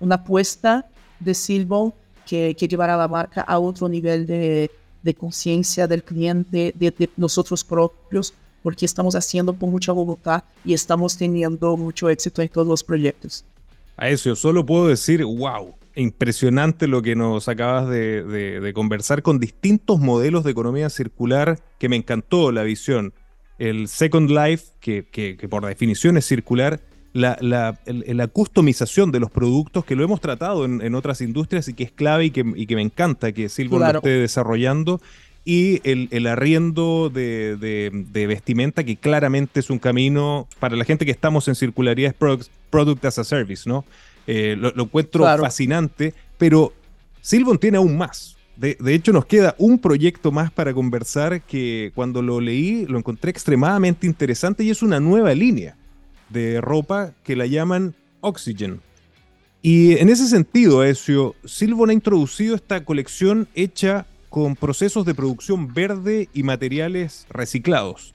una 0.00 0.14
apuesta 0.14 0.86
de 1.20 1.34
Silvon 1.34 1.92
que, 2.24 2.56
que 2.58 2.66
llevará 2.66 2.94
a 2.94 2.96
la 2.96 3.06
marca 3.06 3.42
a 3.42 3.58
otro 3.58 3.90
nivel 3.90 4.26
de, 4.26 4.70
conciencia 5.18 5.86
del 5.86 6.02
cliente, 6.02 6.72
de, 6.74 6.90
de 6.92 7.10
nosotros 7.18 7.62
propios, 7.62 8.32
porque 8.62 8.86
estamos 8.86 9.14
haciendo 9.14 9.54
con 9.54 9.70
mucha 9.70 9.92
voluntad 9.92 10.42
y 10.64 10.72
estamos 10.72 11.14
teniendo 11.14 11.76
mucho 11.76 12.08
éxito 12.08 12.40
en 12.40 12.48
todos 12.48 12.66
los 12.66 12.82
proyectos. 12.82 13.44
A 13.98 14.08
eso 14.08 14.30
yo 14.30 14.36
solo 14.36 14.64
puedo 14.64 14.88
decir, 14.88 15.22
wow, 15.22 15.74
impresionante 15.96 16.88
lo 16.88 17.02
que 17.02 17.14
nos 17.14 17.48
acabas 17.48 17.88
de, 17.88 18.22
de, 18.24 18.72
conversar 18.72 19.22
con 19.22 19.38
distintos 19.38 20.00
modelos 20.00 20.44
de 20.44 20.50
economía 20.50 20.90
circular, 20.90 21.61
que 21.78 21.88
me 21.88 21.96
encantó 21.96 22.50
la 22.52 22.62
visión. 22.62 23.14
El 23.59 23.87
Second 23.87 24.30
Life, 24.30 24.72
que, 24.80 25.07
que, 25.11 25.48
por 25.48 25.64
definición 25.64 26.16
es 26.16 26.26
circular, 26.26 26.80
la, 27.12 27.38
la, 27.40 27.78
la, 27.87 28.26
customización 28.26 29.12
de 29.12 29.20
los 29.20 29.30
productos, 29.30 29.85
que 29.85 29.94
lo 29.94 30.02
hemos 30.02 30.20
tratado 30.20 30.64
en, 30.64 30.83
en, 30.83 30.96
otras 30.96 31.20
industrias 31.20 31.68
y 31.68 31.74
que 31.74 31.85
es 31.85 31.92
clave 31.92 32.24
y 32.24 32.30
que, 32.33 32.44
y 32.57 32.66
que 32.66 32.74
me 32.74 32.83
encanta 32.83 33.30
que 33.30 33.48
Silvon 33.48 33.80
lo 33.80 33.98
esté 33.98 34.09
desarrollando, 34.09 35.00
y 35.44 35.80
el, 35.88 36.09
el 36.11 36.26
arriendo 36.26 37.11
de, 37.11 37.57
de, 37.57 38.26
vestimenta, 38.26 38.83
que 38.83 38.96
claramente 38.96 39.61
es 39.61 39.70
un 39.70 39.78
camino 39.78 40.48
para 40.59 40.74
la 40.74 40.85
gente 40.85 41.04
que 41.04 41.11
estamos 41.11 41.46
en 41.48 41.54
circularidad, 41.54 42.11
es 42.11 42.16
product, 42.16 42.50
product 42.70 43.04
as 43.04 43.18
a 43.18 43.24
service, 43.24 43.68
¿no? 43.68 43.85
Eh, 44.26 44.56
lo, 44.58 44.70
encuentro 44.82 45.24
fascinante, 45.24 46.14
pero 46.38 46.72
Silvon 47.20 47.58
tiene 47.58 47.78
aún 47.78 47.96
más. 47.96 48.37
De, 48.56 48.76
de, 48.78 48.94
hecho, 48.94 49.12
nos 49.12 49.26
queda 49.26 49.54
un 49.58 49.78
proyecto 49.78 50.30
más 50.30 50.50
para 50.50 50.72
conversar 50.72 51.42
que 51.42 51.92
cuando 51.94 52.22
lo 52.22 52.40
leí 52.40 52.87
lo 52.87 52.98
encontré 52.98 53.30
extremadamente 53.30 54.06
interesante 54.06 54.62
y 54.62 54.70
es 54.70 54.82
una 54.82 55.00
nueva 55.00 55.34
línea 55.34 55.76
de 56.30 56.60
ropa 56.60 57.12
que 57.24 57.37
la 57.37 57.46
llaman 57.46 57.94
Oxygen. 58.20 58.80
Y 59.60 59.96
en 59.98 60.10
ese 60.10 60.26
sentido, 60.26 60.84
Ezio, 60.84 61.34
Silvon 61.44 61.90
ha 61.90 61.94
introducido 61.94 62.54
esta 62.54 62.84
colección 62.84 63.48
hecha 63.54 64.06
con 64.28 64.56
procesos 64.56 65.06
de 65.06 65.14
producción 65.14 65.72
verde 65.72 66.28
y 66.34 66.42
materiales 66.42 67.26
reciclados. 67.30 68.12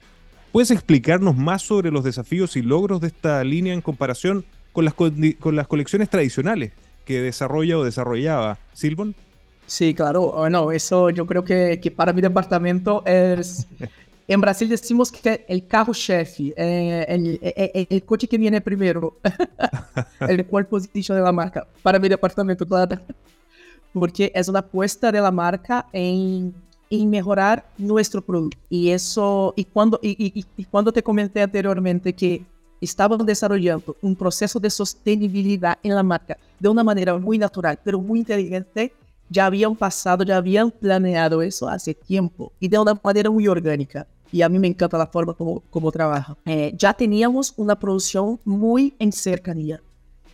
¿Puedes 0.52 0.70
explicarnos 0.70 1.36
más 1.36 1.62
sobre 1.62 1.90
los 1.90 2.04
desafíos 2.04 2.56
y 2.56 2.62
logros 2.62 3.00
de 3.00 3.08
esta 3.08 3.42
línea 3.42 3.72
en 3.72 3.80
comparación 3.80 4.44
con 4.72 4.84
las, 4.84 4.94
con 4.94 5.56
las 5.56 5.66
colecciones 5.66 6.08
tradicionales 6.08 6.72
que 7.04 7.20
desarrolla 7.20 7.78
o 7.78 7.84
desarrollaba 7.84 8.58
Silvon? 8.72 9.14
Sí, 9.66 9.94
claro. 9.94 10.32
Bueno, 10.32 10.72
eso 10.72 11.10
yo 11.10 11.26
creo 11.26 11.44
que, 11.44 11.78
que 11.80 11.90
para 11.90 12.12
mi 12.12 12.20
departamento 12.20 13.02
es... 13.06 13.66
En 14.30 14.40
Brasil 14.40 14.68
decimos 14.68 15.10
que 15.10 15.44
el 15.48 15.66
carro 15.66 15.92
chefe, 15.92 16.54
eh, 16.56 17.04
el, 17.08 17.40
el, 17.42 17.86
el, 17.90 18.02
coche 18.04 18.28
que 18.28 18.38
viene 18.38 18.60
primero, 18.60 19.16
el 20.20 20.46
cuerpo 20.46 20.76
position 20.76 21.18
de 21.18 21.24
la 21.24 21.32
marca. 21.32 21.66
Para 21.82 21.98
mi 21.98 22.08
departamento, 22.08 22.64
claro. 22.64 23.00
Porque 23.92 24.30
es 24.32 24.46
una 24.46 24.60
apuesta 24.60 25.10
de 25.10 25.20
la 25.20 25.32
marca 25.32 25.84
en, 25.92 26.54
en 26.90 27.10
mejorar 27.10 27.66
nuestro 27.76 28.22
producto. 28.22 28.56
Y 28.68 28.90
eso, 28.90 29.52
y 29.56 29.64
cuando, 29.64 29.98
y, 30.00 30.10
y, 30.10 30.44
y 30.56 30.64
cuando 30.64 30.92
te 30.92 31.02
comenté 31.02 31.42
anteriormente 31.42 32.12
que 32.12 32.44
estaban 32.80 33.24
desarrollando 33.24 33.96
un 34.00 34.16
proceso 34.16 34.58
de 34.58 34.70
sostenibilidad 34.70 35.78
en 35.82 35.94
la 35.94 36.02
marca 36.02 36.36
de 36.58 36.68
una 36.68 36.84
manera 36.84 37.16
muy 37.18 37.38
natural, 37.38 37.78
pero 37.82 38.00
muy 38.00 38.20
inteligente, 38.20 38.92
ya 39.28 39.46
habían 39.46 39.76
pasado, 39.76 40.24
ya 40.24 40.36
habían 40.36 40.70
planeado 40.70 41.40
eso 41.42 41.68
hace 41.68 41.94
tiempo 41.94 42.52
y 42.58 42.68
de 42.68 42.78
una 42.78 42.98
manera 43.02 43.30
muy 43.30 43.46
orgánica. 43.48 44.06
Y 44.32 44.42
a 44.42 44.48
mí 44.48 44.58
me 44.58 44.68
encanta 44.68 44.96
la 44.96 45.06
forma 45.06 45.34
como, 45.34 45.60
como 45.70 45.90
trabaja. 45.90 46.36
Eh, 46.46 46.72
ya 46.76 46.92
teníamos 46.92 47.52
una 47.56 47.76
producción 47.76 48.38
muy 48.44 48.94
en 48.98 49.10
cercanía. 49.10 49.80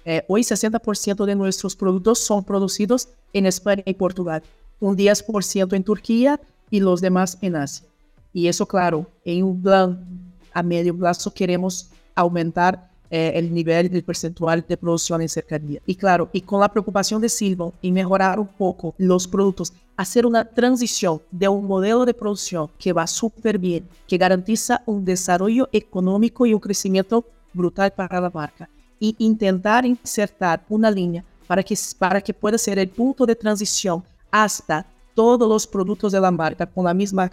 Eh, 0.04 0.22
hoy 0.28 0.42
60% 0.42 1.24
de 1.24 1.34
nuestros 1.34 1.74
productos 1.74 2.18
son 2.18 2.44
producidos 2.44 3.08
en 3.32 3.46
España 3.46 3.82
y 3.86 3.94
Portugal, 3.94 4.42
un 4.80 4.96
10% 4.96 5.74
en 5.74 5.82
Turquía 5.82 6.40
y 6.70 6.80
los 6.80 7.00
demás 7.00 7.38
en 7.40 7.56
Asia. 7.56 7.86
Y 8.32 8.48
eso, 8.48 8.66
claro, 8.66 9.06
en 9.24 9.44
un 9.44 9.62
plan 9.62 10.06
a 10.52 10.62
medio 10.62 10.96
plazo 10.96 11.32
queremos 11.32 11.90
aumentar 12.16 12.90
eh, 13.08 13.32
el 13.36 13.54
nivel 13.54 13.88
del 13.88 14.02
percentual 14.02 14.64
de 14.68 14.76
producción 14.76 15.22
en 15.22 15.28
cercanía. 15.28 15.80
Y 15.86 15.94
claro, 15.94 16.28
y 16.32 16.40
con 16.40 16.60
la 16.60 16.68
preocupación 16.68 17.20
de 17.20 17.28
Silva 17.28 17.70
en 17.80 17.94
mejorar 17.94 18.40
un 18.40 18.48
poco 18.48 18.96
los 18.98 19.28
productos, 19.28 19.72
hacer 19.96 20.26
una 20.26 20.44
transición 20.44 21.22
de 21.30 21.46
un 21.46 21.66
modelo 21.66 22.04
de 22.04 22.14
producción 22.14 22.68
que 22.76 22.92
va 22.92 23.06
súper 23.06 23.58
bien, 23.58 23.88
que 24.08 24.18
garantiza 24.18 24.82
un 24.86 25.04
desarrollo 25.04 25.68
económico 25.70 26.46
y 26.46 26.52
un 26.52 26.58
crecimiento 26.58 27.24
brutal 27.52 27.92
para 27.92 28.20
la 28.20 28.30
marca, 28.30 28.68
y 28.98 29.14
intentar 29.18 29.86
insertar 29.86 30.64
una 30.68 30.90
línea 30.90 31.24
para 31.46 31.62
que, 31.62 31.76
para 31.98 32.20
que 32.20 32.34
pueda 32.34 32.58
ser 32.58 32.78
el 32.80 32.88
punto 32.88 33.24
de 33.24 33.36
transición 33.36 34.02
hasta 34.32 34.84
todos 35.14 35.48
los 35.48 35.64
productos 35.64 36.10
de 36.10 36.20
la 36.20 36.32
marca 36.32 36.66
con 36.66 36.84
la 36.84 36.92
misma 36.92 37.30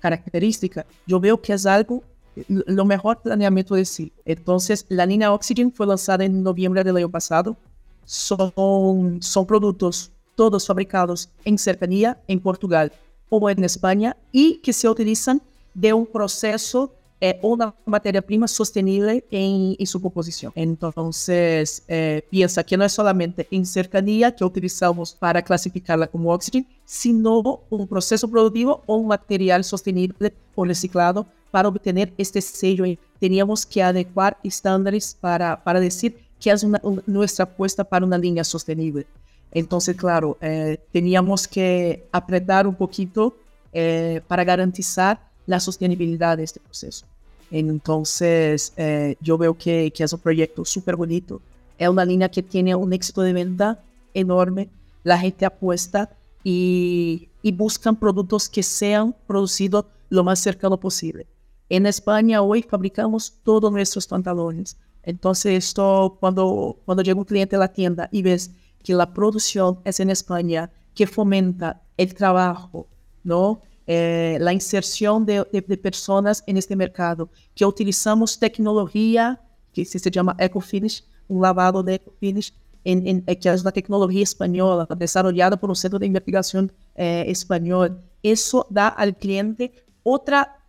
característica, 0.00 0.86
yo 1.06 1.20
veo 1.20 1.40
que 1.40 1.52
es 1.52 1.66
algo 1.66 2.02
lo 2.48 2.84
mejor 2.84 3.20
planeamiento 3.22 3.74
de 3.74 3.84
sí. 3.84 4.12
Entonces, 4.24 4.86
la 4.88 5.06
línea 5.06 5.32
Oxygen 5.32 5.72
fue 5.72 5.86
lanzada 5.86 6.24
en 6.24 6.42
noviembre 6.42 6.84
del 6.84 6.96
año 6.96 7.10
pasado. 7.10 7.56
Son, 8.04 9.18
son 9.20 9.46
productos 9.46 10.12
todos 10.34 10.66
fabricados 10.66 11.30
en 11.44 11.58
cercanía, 11.58 12.20
en 12.28 12.40
Portugal 12.40 12.92
o 13.28 13.48
en 13.48 13.64
España, 13.64 14.16
y 14.32 14.56
que 14.58 14.72
se 14.72 14.88
utilizan 14.88 15.40
de 15.74 15.92
un 15.92 16.06
proceso 16.06 16.92
eh, 17.20 17.38
una 17.40 17.74
materia 17.86 18.20
prima 18.20 18.46
sostenible 18.46 19.24
en, 19.30 19.76
en 19.78 19.86
su 19.86 20.02
composición. 20.02 20.52
Entonces, 20.54 21.82
eh, 21.88 22.22
piensa 22.28 22.62
que 22.62 22.76
no 22.76 22.84
es 22.84 22.92
solamente 22.92 23.46
en 23.50 23.64
cercanía 23.64 24.34
que 24.34 24.44
utilizamos 24.44 25.14
para 25.14 25.40
clasificarla 25.40 26.06
como 26.06 26.32
oxígeno, 26.32 26.66
sino 26.84 27.62
un 27.70 27.86
proceso 27.86 28.28
productivo 28.28 28.82
o 28.84 28.96
un 28.96 29.06
material 29.06 29.64
sostenible 29.64 30.34
o 30.54 30.64
reciclado 30.66 31.26
para 31.54 31.68
obtener 31.68 32.12
este 32.18 32.40
sello. 32.40 32.84
Teníamos 33.20 33.64
que 33.64 33.80
adecuar 33.80 34.36
estándares 34.42 35.16
para, 35.20 35.62
para 35.62 35.78
decir 35.78 36.18
que 36.40 36.50
es 36.50 36.64
una, 36.64 36.82
nuestra 37.06 37.44
apuesta 37.44 37.84
para 37.84 38.04
una 38.04 38.18
línea 38.18 38.42
sostenible. 38.42 39.06
Entonces, 39.52 39.94
claro, 39.94 40.36
eh, 40.40 40.78
teníamos 40.90 41.46
que 41.46 42.08
apretar 42.10 42.66
un 42.66 42.74
poquito 42.74 43.36
eh, 43.72 44.20
para 44.26 44.42
garantizar 44.42 45.30
la 45.46 45.60
sostenibilidad 45.60 46.36
de 46.36 46.42
este 46.42 46.58
proceso. 46.58 47.06
Entonces, 47.52 48.72
eh, 48.76 49.14
yo 49.20 49.38
veo 49.38 49.56
que, 49.56 49.92
que 49.94 50.02
es 50.02 50.12
un 50.12 50.18
proyecto 50.18 50.64
súper 50.64 50.96
bonito. 50.96 51.40
Es 51.78 51.88
una 51.88 52.04
línea 52.04 52.28
que 52.28 52.42
tiene 52.42 52.74
un 52.74 52.92
éxito 52.92 53.22
de 53.22 53.32
venta 53.32 53.80
enorme. 54.12 54.70
La 55.04 55.16
gente 55.16 55.46
apuesta 55.46 56.10
y, 56.42 57.28
y 57.42 57.52
buscan 57.52 57.94
productos 57.94 58.48
que 58.48 58.64
sean 58.64 59.14
producidos 59.28 59.84
lo 60.10 60.24
más 60.24 60.40
cercano 60.40 60.80
posible. 60.80 61.28
En 61.68 61.86
España 61.86 62.42
hoy 62.42 62.62
fabricamos 62.62 63.34
todos 63.42 63.72
nuestros 63.72 64.06
pantalones. 64.06 64.76
Entonces, 65.02 65.64
esto, 65.64 66.16
cuando, 66.20 66.78
cuando 66.84 67.02
llega 67.02 67.18
un 67.18 67.24
cliente 67.24 67.56
a 67.56 67.58
la 67.58 67.72
tienda 67.72 68.08
y 68.12 68.22
ves 68.22 68.50
que 68.82 68.94
la 68.94 69.12
producción 69.12 69.80
es 69.84 70.00
en 70.00 70.10
España, 70.10 70.70
que 70.94 71.06
fomenta 71.06 71.82
el 71.96 72.14
trabajo, 72.14 72.86
¿no? 73.22 73.60
eh, 73.86 74.38
la 74.40 74.52
inserción 74.52 75.26
de, 75.26 75.44
personas 75.82 76.42
en 76.46 76.56
este 76.56 76.76
mercado, 76.76 77.28
que 77.54 77.64
utilizamos 77.64 78.38
tecnología 78.38 79.40
que 79.72 79.84
se 79.84 80.10
llama 80.10 80.36
EcoFinish, 80.38 81.04
un 81.28 81.42
lavado 81.42 81.82
de 81.82 81.94
EcoFinish, 81.94 82.54
en, 82.84 83.24
eh, 83.26 83.38
que 83.38 83.48
es 83.48 83.62
una 83.62 83.72
tecnología 83.72 84.22
española 84.22 84.86
desarrollada 84.96 85.56
por 85.56 85.70
un 85.70 85.76
centro 85.76 85.98
de 85.98 86.06
investigación 86.06 86.72
eh, 86.94 87.24
español. 87.26 88.00
Eso 88.22 88.66
da 88.70 88.88
al 88.88 89.16
cliente 89.16 89.72
otra, 90.02 90.63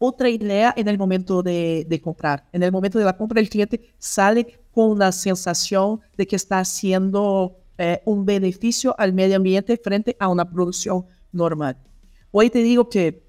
otra 0.00 0.28
idea 0.28 0.74
en 0.76 0.88
el 0.88 0.98
momento 0.98 1.44
de, 1.44 1.86
de, 1.88 2.00
comprar. 2.00 2.48
En 2.52 2.64
el 2.64 2.72
momento 2.72 2.98
de 2.98 3.04
la 3.04 3.16
compra, 3.16 3.40
el 3.40 3.48
cliente 3.48 3.92
sale 3.98 4.58
con 4.72 4.98
la 4.98 5.12
sensación 5.12 6.00
de 6.16 6.26
que 6.26 6.36
está 6.36 6.58
haciendo 6.58 7.56
un 8.04 8.26
beneficio 8.26 8.94
al 8.98 9.14
medio 9.14 9.36
ambiente 9.36 9.80
frente 9.82 10.14
a 10.20 10.28
una 10.28 10.44
producción 10.44 11.06
normal. 11.32 11.78
Hoy 12.30 12.50
te 12.50 12.62
digo 12.62 12.90
que 12.90 13.22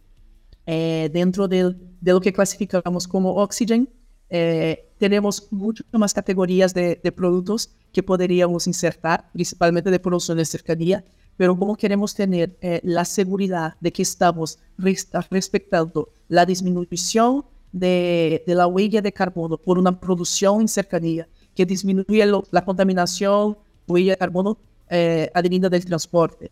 eh, 0.66 1.10
dentro 1.12 1.48
de, 1.48 1.76
lo 2.02 2.22
que 2.22 2.32
clasificamos 2.32 3.08
como 3.08 3.36
Oxygen, 3.36 3.90
eh, 4.30 4.90
tenemos 4.98 5.48
muchas 5.52 5.86
más 5.92 6.14
categorías 6.14 6.74
de, 6.74 6.98
productos 7.16 7.72
que 7.92 8.04
podríamos 8.04 8.68
insertar, 8.68 9.30
principalmente 9.34 9.92
de 9.92 10.00
producción 10.00 10.38
de 10.38 10.46
cercanía, 10.46 11.04
pero 11.42 11.58
como 11.58 11.76
queremos 11.76 12.14
tener 12.14 12.56
eh, 12.62 12.80
la 12.84 13.04
seguridad 13.04 13.74
de 13.80 13.92
que 13.92 14.04
estamos 14.04 14.60
respetando 14.78 16.10
la 16.28 16.46
disminución 16.46 17.44
de, 17.72 18.44
la 18.46 18.68
huella 18.68 19.02
de 19.02 19.12
carbono 19.12 19.58
por 19.58 19.80
una 19.80 20.00
producción 20.00 20.62
en 20.62 20.68
cercanía, 20.68 21.28
que 21.56 21.66
disminuye 21.66 22.24
la 22.52 22.64
contaminación, 22.64 23.58
huella 23.88 24.12
de 24.12 24.18
carbono 24.20 24.56
advenida 25.34 25.68
del 25.68 25.84
transporte, 25.84 26.52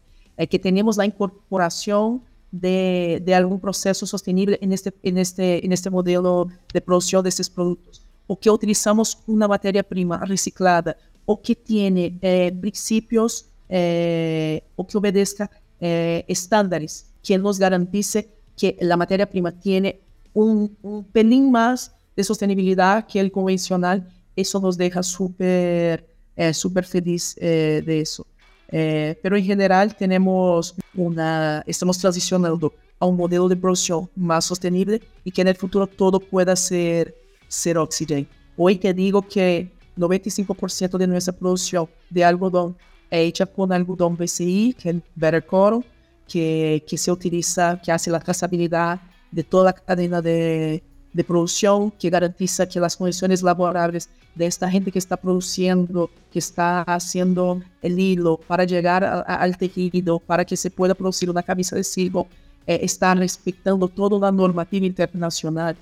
que 0.50 0.58
tenemos 0.58 0.98
la 0.98 1.06
incorporación 1.06 2.24
de, 2.52 3.22
de, 3.24 3.36
algún 3.36 3.60
proceso 3.60 4.08
sostenible 4.08 4.58
en 4.60 4.74
este, 4.74 4.92
en, 5.04 5.20
este, 5.20 5.64
en 5.64 5.72
este 5.72 5.92
modelo 5.92 6.48
de 6.74 6.82
producción 6.82 7.22
de 7.22 7.30
estos 7.30 7.48
productos, 7.48 8.02
o 8.26 8.40
que 8.40 8.50
utilizamos 8.50 9.20
una 9.28 9.48
materia 9.48 9.84
prima 9.84 10.26
reciclada, 10.26 10.98
o 11.26 11.40
que 11.40 11.54
tiene 11.54 12.18
eh, 12.24 12.52
principios 12.60 13.50
eh, 13.70 14.64
o 14.76 14.86
que 14.86 14.98
obedezca 14.98 15.50
eh, 15.80 16.26
estándares 16.28 17.14
que 17.24 17.38
nos 17.38 17.60
garantice 17.60 18.30
que 18.58 18.76
la 18.82 18.98
materia 18.98 19.30
prima 19.30 19.52
tiene 19.52 20.02
un, 20.34 20.76
un 20.82 21.04
pelín 21.06 21.52
más 21.52 21.94
de 22.16 22.24
sostenibilidad 22.24 23.06
que 23.08 23.20
el 23.20 23.32
convencional, 23.32 24.10
eso 24.36 24.60
nos 24.60 24.78
deja 24.78 25.04
súper 25.04 26.08
súper 26.54 26.86
feliz 26.86 27.36
de 27.36 28.00
eso. 28.00 28.26
Eh, 28.72 29.18
pero 29.22 29.36
en 29.36 29.44
general 29.44 29.96
tenemos 29.96 30.76
una, 30.94 31.64
estamos 31.66 31.98
transicionando 31.98 32.74
a 33.00 33.06
un 33.06 33.18
modelo 33.18 33.48
de 33.48 33.56
producción 33.56 34.10
más 34.16 34.46
sostenible 34.46 35.02
y 35.24 35.32
que 35.32 35.42
en 35.42 35.48
el 35.48 35.56
futuro 35.56 35.88
todo 35.88 36.20
pueda 36.20 36.56
ser, 36.56 37.16
ser 37.48 37.78
oxígeno. 37.78 38.28
Hoy 38.58 38.76
te 38.76 38.94
digo 38.94 39.22
que 39.22 39.72
95% 39.98 40.98
de 40.98 41.08
nuestra 41.08 41.34
producción 41.34 41.88
de 42.10 42.24
algodón 42.24 42.78
es 43.10 43.28
hecha 43.28 43.46
con 43.46 43.72
algodón 43.72 44.16
BCI, 44.16 44.76
que 44.80 44.90
es 44.90 44.96
Better 45.16 45.46
Cotton, 45.46 45.86
que, 46.28 46.84
que 46.88 46.98
se 46.98 47.12
utiliza, 47.12 47.80
que 47.82 47.92
hace 47.92 48.12
la 48.12 48.20
trazabilidad 48.20 49.02
de 49.32 49.44
toda 49.44 49.66
la 49.66 49.74
cadena 49.74 50.22
de, 50.22 50.84
de 51.14 51.24
producción, 51.24 51.92
que 51.92 52.10
garantiza 52.10 52.68
que 52.68 52.80
las 52.80 52.96
condiciones 52.96 53.42
laborables 53.42 54.10
de 54.36 54.46
esta 54.46 54.70
gente 54.70 54.92
que 54.92 55.00
está 55.00 55.18
produciendo, 55.18 56.10
que 56.32 56.40
está 56.40 56.84
haciendo 56.84 57.62
el 57.82 58.00
hilo 58.00 58.40
para 58.48 58.64
llegar 58.64 59.04
al 59.04 59.58
tejido, 59.58 60.20
para 60.20 60.46
que 60.46 60.56
se 60.56 60.70
pueda 60.70 60.94
producir 60.94 61.30
una 61.30 61.44
camisa 61.44 61.76
de 61.76 61.84
silbo, 61.84 62.28
eh, 62.68 62.80
está 62.84 63.16
respetando 63.16 63.88
toda 63.88 64.20
la 64.20 64.32
normativa 64.32 64.86
internacional. 64.86 65.76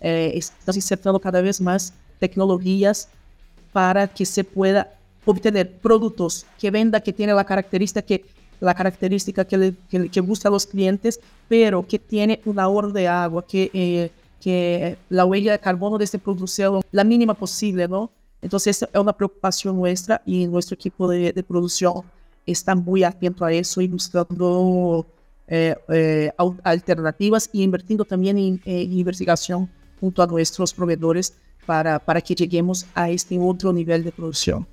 Eh, 0.00 0.32
estamos 0.34 0.76
insertando 0.76 1.20
cada 1.20 1.40
vez 1.40 1.60
más 1.60 1.92
tecnologías 2.18 3.08
para 3.72 4.06
que 4.06 4.24
se 4.24 4.44
pueda 4.44 4.88
obtener 5.24 5.78
productos 5.78 6.46
que 6.58 6.70
venda, 6.70 7.00
que 7.00 7.12
tiene 7.12 7.32
la 7.34 7.44
característica 7.44 8.02
que 8.02 8.24
la 8.60 8.74
característica 8.74 9.46
que, 9.46 9.74
que, 9.88 10.20
busca 10.20 10.48
a 10.48 10.52
los 10.52 10.66
clientes, 10.66 11.18
pero 11.48 11.86
que 11.86 11.98
tiene 11.98 12.42
un 12.44 12.58
ahorro 12.58 12.90
de 12.90 13.08
agua, 13.08 13.46
que 13.46 13.70
eh, 13.72 14.10
que 14.40 14.96
la 15.10 15.24
huella 15.24 15.52
de 15.52 15.58
carbono 15.58 15.98
de 15.98 16.04
este 16.04 16.18
producto 16.18 16.46
sea 16.46 16.70
la 16.90 17.04
mínima 17.04 17.34
posible, 17.34 17.86
¿no? 17.86 18.10
Entonces, 18.42 18.82
es 18.82 18.88
una 18.98 19.12
preocupación 19.12 19.76
nuestra 19.76 20.22
y 20.24 20.46
nuestro 20.46 20.74
equipo 20.74 21.06
de, 21.08 21.44
producción 21.46 22.02
está 22.46 22.74
muy 22.74 23.04
atento 23.04 23.44
a 23.44 23.52
eso 23.52 23.82
y 23.82 23.86
buscando 23.86 25.06
eh, 25.46 25.76
eh, 25.88 26.32
alternativas 26.64 27.50
y 27.52 27.62
invirtiendo 27.62 28.04
también 28.04 28.38
en, 28.38 28.60
investigación 28.64 29.68
junto 30.00 30.22
a 30.22 30.26
nuestros 30.26 30.72
proveedores 30.72 31.34
para, 31.66 31.98
para 31.98 32.22
que 32.22 32.34
lleguemos 32.34 32.86
a 32.94 33.10
este 33.10 33.38
otro 33.38 33.72
nivel 33.74 34.02
de 34.02 34.10
producción. 34.10 34.66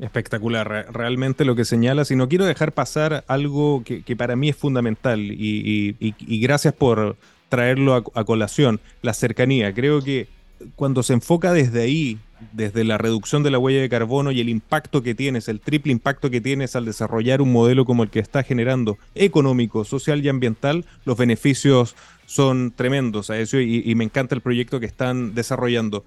Espectacular, 0.00 0.86
realmente 0.92 1.44
lo 1.44 1.54
que 1.54 1.64
señalas. 1.64 2.10
Y 2.10 2.16
no 2.16 2.28
quiero 2.28 2.46
dejar 2.46 2.72
pasar 2.72 3.24
algo 3.28 3.84
que, 3.84 4.16
para 4.16 4.34
mí 4.34 4.48
es 4.48 4.56
fundamental. 4.56 5.20
Y, 5.20 6.14
gracias 6.40 6.74
por, 6.74 7.16
traerlo 7.50 7.94
a, 8.14 8.24
colación, 8.24 8.80
la 9.02 9.12
cercanía. 9.12 9.74
Creo 9.74 10.02
que 10.02 10.28
cuando 10.76 11.02
se 11.02 11.12
enfoca 11.12 11.52
desde 11.52 11.82
ahí, 11.82 12.18
desde 12.52 12.84
la 12.84 12.96
reducción 12.96 13.42
de 13.42 13.50
la 13.50 13.58
huella 13.58 13.80
de 13.80 13.88
carbono 13.88 14.30
y 14.30 14.40
el 14.40 14.48
impacto 14.48 15.02
que 15.02 15.14
tienes, 15.14 15.48
el 15.48 15.60
triple 15.60 15.92
impacto 15.92 16.30
que 16.30 16.40
tienes 16.40 16.76
al 16.76 16.86
desarrollar 16.86 17.42
un 17.42 17.52
modelo 17.52 17.84
como 17.84 18.02
el 18.02 18.10
que 18.10 18.20
está 18.20 18.42
generando, 18.42 18.96
económico, 19.14 19.84
social 19.84 20.24
y 20.24 20.28
ambiental, 20.28 20.86
los 21.04 21.18
beneficios 21.18 21.96
son 22.24 22.72
tremendos 22.74 23.30
a 23.30 23.38
eso 23.38 23.58
y 23.58 23.94
me 23.96 24.04
encanta 24.04 24.34
el 24.34 24.40
proyecto 24.40 24.80
que 24.80 24.86
están 24.86 25.34
desarrollando. 25.34 26.04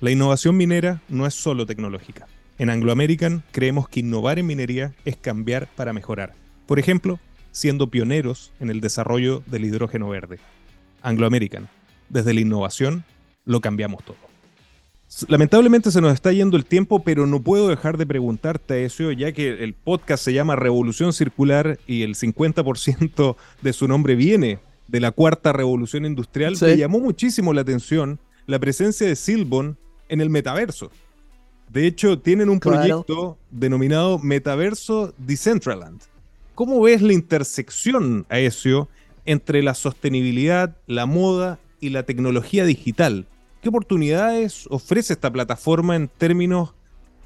La 0.00 0.10
innovación 0.10 0.56
minera 0.56 1.00
no 1.08 1.26
es 1.26 1.34
solo 1.34 1.64
tecnológica. 1.64 2.26
En 2.58 2.70
Anglo 2.70 2.90
American 2.90 3.42
creemos 3.52 3.88
que 3.88 4.00
innovar 4.00 4.38
en 4.38 4.46
minería 4.46 4.94
es 5.04 5.16
cambiar 5.16 5.68
para 5.76 5.92
mejorar. 5.92 6.34
Por 6.66 6.78
ejemplo, 6.78 7.20
siendo 7.52 7.90
pioneros 7.90 8.52
en 8.60 8.70
el 8.70 8.80
desarrollo 8.80 9.42
del 9.46 9.66
hidrógeno 9.66 10.08
verde. 10.08 10.38
Anglo 11.02 11.26
American, 11.26 11.68
desde 12.08 12.32
la 12.32 12.40
innovación 12.40 13.04
lo 13.44 13.60
cambiamos 13.60 14.04
todo. 14.04 14.16
Lamentablemente 15.28 15.90
se 15.90 16.00
nos 16.00 16.14
está 16.14 16.32
yendo 16.32 16.56
el 16.56 16.64
tiempo, 16.64 17.02
pero 17.04 17.26
no 17.26 17.40
puedo 17.40 17.68
dejar 17.68 17.96
de 17.96 18.06
preguntarte 18.06 18.84
eso, 18.84 19.12
ya 19.12 19.32
que 19.32 19.62
el 19.62 19.74
podcast 19.74 20.24
se 20.24 20.32
llama 20.32 20.56
Revolución 20.56 21.12
Circular 21.12 21.78
y 21.86 22.02
el 22.02 22.16
50% 22.16 23.36
de 23.62 23.72
su 23.72 23.86
nombre 23.86 24.16
viene 24.16 24.58
de 24.88 25.00
la 25.00 25.12
cuarta 25.12 25.52
revolución 25.52 26.06
industrial. 26.06 26.56
Me 26.60 26.76
llamó 26.76 27.00
muchísimo 27.00 27.52
la 27.52 27.60
atención 27.60 28.18
la 28.46 28.58
presencia 28.58 29.06
de 29.06 29.14
Silbon 29.14 29.78
en 30.08 30.20
el 30.20 30.30
metaverso. 30.30 30.90
De 31.68 31.86
hecho, 31.86 32.18
tienen 32.18 32.48
un 32.48 32.60
proyecto 32.60 33.36
denominado 33.50 34.18
Metaverso 34.18 35.12
Decentraland. 35.18 36.00
¿Cómo 36.54 36.80
ves 36.80 37.02
la 37.02 37.12
intersección, 37.12 38.24
Aesio, 38.28 38.88
entre 39.26 39.62
la 39.62 39.74
sostenibilidad, 39.74 40.76
la 40.86 41.06
moda 41.06 41.58
y 41.80 41.90
la 41.90 42.04
tecnología 42.04 42.64
digital? 42.64 43.26
¿Qué 43.60 43.68
oportunidades 43.68 44.66
ofrece 44.70 45.12
esta 45.12 45.30
plataforma 45.30 45.96
en 45.96 46.08
términos 46.08 46.72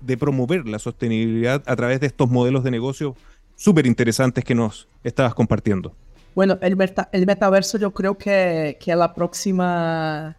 de 0.00 0.16
promover 0.16 0.66
la 0.66 0.78
sostenibilidad 0.78 1.62
a 1.66 1.76
través 1.76 2.00
de 2.00 2.06
estos 2.06 2.30
modelos 2.30 2.64
de 2.64 2.70
negocio 2.70 3.14
súper 3.56 3.86
interesantes 3.86 4.42
que 4.42 4.54
nos 4.54 4.88
estabas 5.04 5.34
compartiendo? 5.34 5.94
Bueno, 6.34 6.58
el, 6.62 6.76
metaverso 6.76 7.76
yo 7.76 7.92
creo 7.92 8.16
que, 8.16 8.78
es 8.80 8.96
la 8.96 9.12
próxima, 9.12 10.36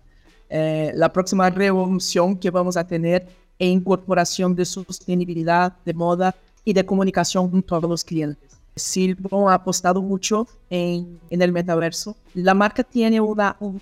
eh, 0.49 0.91
la 0.95 1.13
próxima 1.13 1.49
revolución 1.49 2.37
que 2.37 2.49
vamos 2.49 2.77
a 2.77 2.87
tener 2.87 3.27
en 3.59 3.69
incorporación 3.69 4.55
de 4.55 4.65
sostenibilidad, 4.65 5.73
de 5.85 5.93
moda 5.93 6.35
y 6.63 6.73
de 6.73 6.85
comunicación 6.85 7.49
con 7.49 7.63
todos 7.63 7.89
los 7.89 8.03
clientes. 8.03 8.51
Silvon 8.75 9.49
ha 9.49 9.55
apostado 9.55 10.01
mucho 10.01 10.47
en, 10.69 11.19
el 11.29 11.51
metaverso. 11.51 12.15
La 12.33 12.53
marca 12.53 12.83
tiene 12.83 13.19
una, 13.19 13.57
un, 13.59 13.81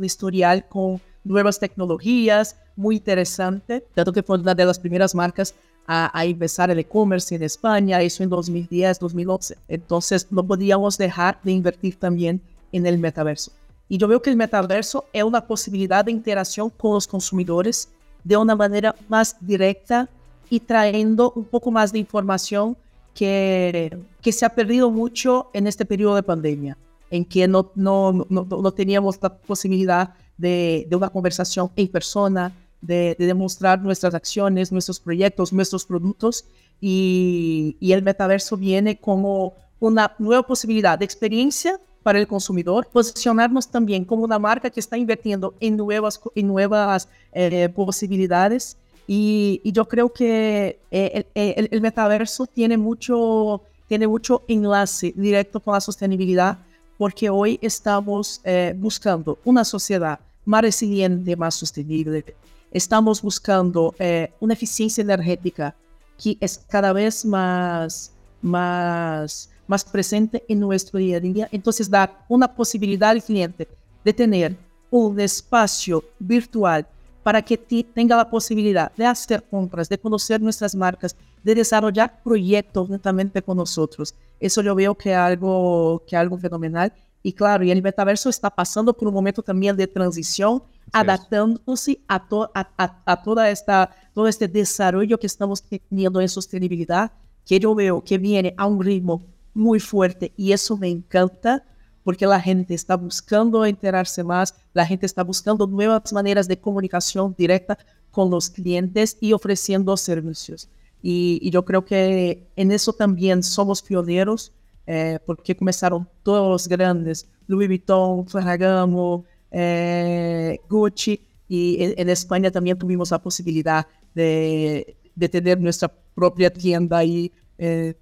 historial 0.00 0.66
con 0.68 1.00
nuevas 1.24 1.58
tecnologías 1.58 2.56
muy 2.76 2.96
interesante, 2.96 3.84
tanto 3.94 4.12
que 4.12 4.22
fue 4.22 4.38
una 4.38 4.54
de 4.54 4.64
las 4.64 4.78
primeras 4.78 5.14
marcas 5.14 5.54
a, 5.86 6.16
a 6.16 6.24
empezar 6.24 6.70
el 6.70 6.78
e-commerce 6.78 7.34
en 7.34 7.42
España, 7.42 8.00
eso 8.00 8.22
en 8.22 8.30
2010, 8.30 9.00
2011. 9.00 9.58
Entonces 9.66 10.26
no 10.30 10.46
podíamos 10.46 10.96
dejar 10.96 11.40
de 11.42 11.52
invertir 11.52 11.98
también 11.98 12.40
en 12.70 12.86
el 12.86 12.98
metaverso. 12.98 13.50
Y 13.88 13.98
yo 13.98 14.06
veo 14.06 14.22
que 14.22 14.30
el 14.30 14.36
metaverso 14.36 15.06
es 15.12 15.24
una 15.24 15.46
posibilidad 15.46 16.04
de 16.04 16.12
interacción 16.12 16.70
con 16.70 16.92
los 16.92 17.06
consumidores 17.06 17.88
de 18.24 18.36
una 18.36 18.54
manera 18.54 18.94
más 19.08 19.36
directa 19.40 20.08
y 20.50 20.60
trayendo 20.60 21.32
un 21.34 21.44
poco 21.44 21.70
más 21.70 21.92
de 21.92 21.98
información 21.98 22.76
que, 23.14 23.98
que 24.22 24.32
se 24.32 24.46
ha 24.46 24.54
perdido 24.54 24.90
mucho 24.90 25.50
en 25.52 25.66
este 25.66 25.84
periodo 25.84 26.14
de 26.14 26.22
pandemia, 26.22 26.78
en 27.10 27.24
que 27.24 27.48
no, 27.48 27.72
no, 27.74 28.26
no, 28.28 28.44
no 28.44 28.72
teníamos 28.72 29.18
la 29.20 29.36
posibilidad 29.36 30.14
de, 30.36 30.86
de, 30.88 30.96
una 30.96 31.10
conversación 31.10 31.70
en 31.74 31.88
persona, 31.88 32.52
de, 32.80 33.16
de, 33.18 33.26
demostrar 33.26 33.82
nuestras 33.82 34.14
acciones, 34.14 34.70
nuestros 34.70 35.00
proyectos, 35.00 35.52
nuestros 35.52 35.84
productos, 35.84 36.44
y, 36.80 37.76
y 37.80 37.92
el 37.92 38.02
metaverso 38.02 38.56
viene 38.56 38.98
como 39.00 39.54
una 39.80 40.14
nueva 40.18 40.46
posibilidad 40.46 40.98
de 40.98 41.04
experiencia 41.04 41.80
para 42.02 42.18
el 42.18 42.26
consumidor, 42.26 42.88
posicionarnos 42.92 43.68
también 43.68 44.04
como 44.04 44.24
una 44.24 44.38
marca 44.38 44.70
que 44.70 44.80
está 44.80 44.96
invirtiendo 44.96 45.54
en 45.60 45.76
nuevas, 45.76 46.20
en 46.34 46.46
nuevas 46.46 47.08
eh, 47.32 47.68
posibilidades. 47.68 48.76
Y, 49.06 49.60
y, 49.64 49.72
yo 49.72 49.88
creo 49.88 50.12
que 50.12 50.78
eh, 50.90 51.24
el, 51.34 51.68
el, 51.70 51.80
metaverso 51.80 52.46
tiene 52.46 52.76
mucho, 52.76 53.62
tiene 53.86 54.06
mucho 54.06 54.42
enlace 54.48 55.14
directo 55.16 55.60
con 55.60 55.72
la 55.74 55.80
sostenibilidad, 55.80 56.58
porque 56.98 57.30
hoy 57.30 57.58
estamos 57.62 58.40
eh, 58.44 58.74
buscando 58.76 59.38
una 59.44 59.64
sociedad 59.64 60.18
más 60.44 60.62
resiliente, 60.62 61.36
más 61.36 61.54
sostenible. 61.54 62.24
Estamos 62.72 63.22
buscando 63.22 63.94
eh, 63.98 64.32
una 64.40 64.52
eficiencia 64.52 65.00
energética 65.02 65.74
que 66.22 66.36
es 66.40 66.58
cada 66.68 66.92
vez 66.92 67.24
más, 67.24 68.12
más 68.42 69.48
más 69.68 69.84
presente 69.84 70.44
en 70.48 70.58
nuestro 70.58 70.98
día 70.98 71.18
a 71.18 71.20
día. 71.20 71.48
Entonces, 71.52 71.88
dar 71.88 72.24
una 72.28 72.52
posibilidad 72.52 73.10
al 73.10 73.22
cliente 73.22 73.68
de 74.04 74.12
tener 74.12 74.56
un 74.90 75.20
espacio 75.20 76.02
virtual 76.18 76.86
para 77.22 77.42
que 77.42 77.58
tenga 77.58 78.16
la 78.16 78.28
posibilidad 78.28 78.90
de 78.96 79.04
hacer 79.04 79.44
compras, 79.50 79.88
de 79.88 79.98
conocer 79.98 80.40
nuestras 80.40 80.74
marcas, 80.74 81.14
de 81.42 81.54
desarrollar 81.54 82.22
proyectos 82.24 82.88
netamente 82.88 83.42
con 83.42 83.58
nosotros. 83.58 84.14
Eso 84.40 84.62
yo 84.62 84.74
veo 84.74 84.94
que 84.94 85.10
es 85.10 85.16
algo, 85.16 86.02
que 86.06 86.16
algo 86.16 86.38
fenomenal. 86.38 86.90
Y 87.22 87.32
claro, 87.32 87.64
y 87.64 87.70
el 87.70 87.82
metaverso 87.82 88.30
está 88.30 88.48
pasando 88.48 88.94
por 88.94 89.08
un 89.08 89.14
momento 89.14 89.42
también 89.42 89.76
de 89.76 89.86
transición, 89.86 90.62
adaptándose 90.90 92.00
a, 92.08 92.26
a, 92.54 93.02
a, 93.04 93.22
toda 93.22 93.50
esta, 93.50 93.90
todo 94.14 94.26
este 94.26 94.48
desarrollo 94.48 95.18
que 95.18 95.26
estamos 95.26 95.62
teniendo 95.62 96.22
en 96.22 96.28
sostenibilidad, 96.30 97.12
que 97.44 97.60
yo 97.60 97.74
veo 97.74 98.02
que 98.02 98.16
viene 98.16 98.54
a 98.56 98.66
un 98.66 98.82
ritmo 98.82 99.22
muy 99.58 99.80
fuerte 99.80 100.32
y 100.36 100.52
eso 100.52 100.76
me 100.76 100.88
encanta 100.88 101.64
porque 102.04 102.26
la 102.26 102.40
gente 102.40 102.72
está 102.74 102.96
buscando 102.96 103.66
enterarse 103.66 104.24
más, 104.24 104.54
la 104.72 104.86
gente 104.86 105.04
está 105.04 105.22
buscando 105.22 105.66
nuevas 105.66 106.10
maneras 106.12 106.48
de 106.48 106.58
comunicación 106.58 107.34
directa 107.36 107.76
con 108.10 108.30
los 108.30 108.48
clientes 108.48 109.18
y 109.20 109.34
ofreciendo 109.34 109.94
servicios. 109.96 110.70
Y, 111.02 111.50
yo 111.50 111.64
creo 111.64 111.84
que 111.84 112.48
en 112.56 112.72
eso 112.72 112.92
también 112.92 113.42
somos 113.42 113.82
pioneros, 113.82 114.52
eh, 114.86 115.18
porque 115.26 115.54
comenzaron 115.54 116.08
todos 116.22 116.48
los 116.48 116.66
grandes, 116.66 117.28
Louis 117.46 117.68
Vuitton, 117.68 118.26
Ferragamo, 118.26 119.24
eh, 119.50 120.58
Gucci, 120.68 121.20
y 121.46 121.76
en, 121.80 122.08
España 122.08 122.50
también 122.50 122.78
tuvimos 122.78 123.10
la 123.10 123.20
posibilidad 123.20 123.86
de, 124.14 124.96
de 125.14 125.28
tener 125.28 125.60
nuestra 125.60 125.92
propia 126.14 126.50
tienda 126.50 126.98
ahí. 126.98 127.30
Eh, 127.58 127.94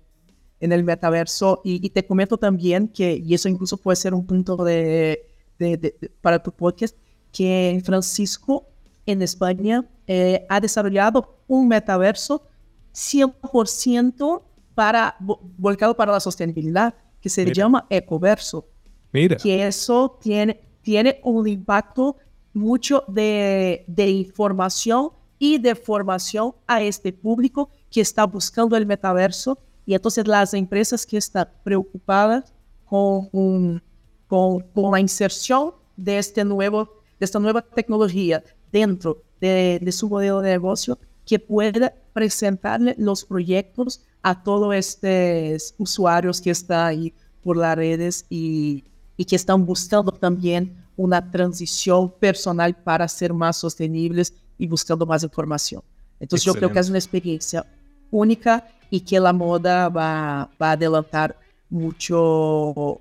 en 0.61 0.73
el 0.73 0.85
metaverso. 0.85 1.61
Y, 1.65 1.91
te 1.91 2.07
comento 2.07 2.37
también 2.37 2.89
que, 2.89 3.23
y 3.25 3.35
eso 3.35 3.49
incluso 3.49 3.77
puede 3.77 3.97
ser 3.97 4.15
un 4.15 4.27
punto 4.27 4.57
de, 4.57 5.27
para 6.21 6.43
tu 6.43 6.53
podcast, 6.53 6.97
que 7.33 7.81
Francisco 7.85 8.67
en 9.05 9.23
España 9.23 9.85
eh, 10.07 10.47
ha 10.49 10.61
desarrollado 10.61 11.39
un 11.47 11.69
metaverso 11.69 12.43
100% 12.95 14.43
para, 14.75 15.17
volcado 15.21 15.97
para 15.97 16.13
la 16.13 16.21
sostenibilidad, 16.21 16.95
que 17.21 17.29
se 17.29 17.53
llama 17.53 17.87
Ecoverso. 17.91 18.67
Mira. 19.13 19.37
Que 19.37 19.67
eso 19.67 20.19
tiene, 20.21 20.61
tiene 20.83 21.21
un 21.25 21.47
impacto 21.47 22.17
mucho 22.53 23.05
de, 23.09 23.85
de 23.87 24.11
información 24.11 25.11
y 25.39 25.59
de 25.59 25.75
formación 25.75 26.55
a 26.67 26.83
este 26.83 27.13
público 27.13 27.71
que 27.91 28.01
está 28.01 28.25
buscando 28.25 28.77
el 28.77 28.87
metaverso 28.87 29.59
y 29.87 29.95
entonces 29.95 30.27
las 30.27 30.53
empresas 30.53 31.07
que 31.07 31.17
están 31.17 31.49
preocupadas 31.63 32.53
con, 32.85 33.81
con, 34.27 34.61
con 34.61 34.93
la 34.93 35.01
inserción 35.01 35.73
de, 35.97 36.19
este 36.19 36.45
nuevo, 36.45 36.91
de 37.19 37.25
esta 37.25 37.39
nueva 37.39 37.63
tecnología 37.63 38.43
dentro 38.73 39.23
de, 39.41 39.79
de, 39.81 39.93
su 39.93 40.09
modelo 40.09 40.41
de 40.41 40.51
negocio, 40.51 40.99
que 41.25 41.39
pueda 41.39 41.95
presentarle 42.13 42.97
los 42.99 43.25
proyectos 43.25 44.03
a 44.23 44.43
todos 44.43 44.75
estos 44.75 45.75
usuarios 45.79 46.41
que 46.41 46.51
están 46.51 46.87
ahí 46.89 47.15
por 47.43 47.57
las 47.57 47.77
redes 47.77 48.27
y, 48.29 48.85
y 49.17 49.25
que 49.25 49.37
están 49.37 49.65
buscando 49.65 50.11
también 50.11 50.85
una 50.97 51.31
transición 51.31 52.13
personal 52.19 52.75
para 52.75 53.07
ser 53.07 53.33
más 53.33 53.59
sostenibles 53.59 54.35
y 54.59 54.67
buscando 54.67 55.07
más 55.07 55.23
información. 55.23 55.83
Entonces 56.19 56.45
Excelente. 56.45 56.57
yo 56.57 56.59
creo 56.59 56.73
que 56.73 56.81
es 56.81 56.89
una 56.89 56.99
experiencia 56.99 57.67
única 58.11 58.67
y 58.91 59.01
que 59.01 59.19
la 59.21 59.33
moda 59.33 59.89
va, 59.89 60.49
va 60.61 60.71
a 60.71 60.73
adelantar 60.73 61.37
mucho, 61.69 63.01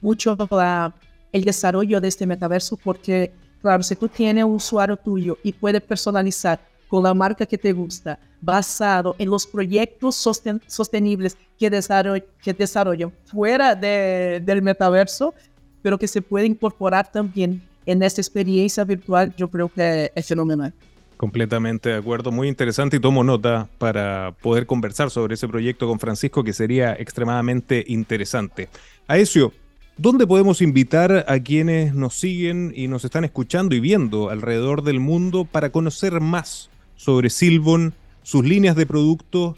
mucho 0.00 0.36
la, 0.50 0.94
el 1.32 1.44
desarrollo 1.44 2.00
de 2.00 2.08
este 2.08 2.26
metaverso 2.26 2.76
porque, 2.76 3.32
claro, 3.60 3.82
si 3.82 3.94
tú 3.94 4.08
tienes 4.08 4.44
un 4.44 4.54
usuario 4.54 4.96
tuyo 4.96 5.38
y 5.42 5.52
puedes 5.52 5.82
personalizar 5.82 6.58
con 6.88 7.02
la 7.02 7.14
marca 7.14 7.46
que 7.46 7.58
te 7.58 7.72
gusta, 7.72 8.18
basado 8.40 9.16
en 9.18 9.30
los 9.30 9.46
proyectos 9.46 10.14
sosten 10.14 10.60
sostenibles 10.66 11.36
que, 11.58 11.68
desarroll 11.68 12.22
que 12.42 12.52
desarrollan 12.52 13.12
fuera 13.24 13.74
de, 13.74 14.40
del 14.44 14.62
metaverso, 14.62 15.34
pero 15.82 15.98
que 15.98 16.06
se 16.06 16.22
puede 16.22 16.46
incorporar 16.46 17.10
también 17.10 17.62
en 17.86 18.02
esta 18.02 18.20
experiencia 18.20 18.84
virtual, 18.84 19.34
yo 19.36 19.48
creo 19.48 19.68
que 19.68 20.10
es 20.14 20.26
fenomenal. 20.26 20.72
Completamente 21.16 21.88
de 21.88 21.94
acuerdo, 21.94 22.30
muy 22.30 22.46
interesante 22.46 22.98
y 22.98 23.00
tomo 23.00 23.24
nota 23.24 23.70
para 23.78 24.34
poder 24.42 24.66
conversar 24.66 25.10
sobre 25.10 25.34
ese 25.34 25.48
proyecto 25.48 25.88
con 25.88 25.98
Francisco 25.98 26.44
que 26.44 26.52
sería 26.52 26.92
extremadamente 26.92 27.84
interesante. 27.88 28.68
Aesio, 29.08 29.54
¿dónde 29.96 30.26
podemos 30.26 30.60
invitar 30.60 31.24
a 31.26 31.40
quienes 31.40 31.94
nos 31.94 32.18
siguen 32.18 32.70
y 32.76 32.88
nos 32.88 33.06
están 33.06 33.24
escuchando 33.24 33.74
y 33.74 33.80
viendo 33.80 34.28
alrededor 34.28 34.82
del 34.82 35.00
mundo 35.00 35.46
para 35.46 35.70
conocer 35.70 36.20
más 36.20 36.68
sobre 36.96 37.30
Silbon, 37.30 37.94
sus 38.22 38.44
líneas 38.44 38.76
de 38.76 38.84
producto, 38.84 39.56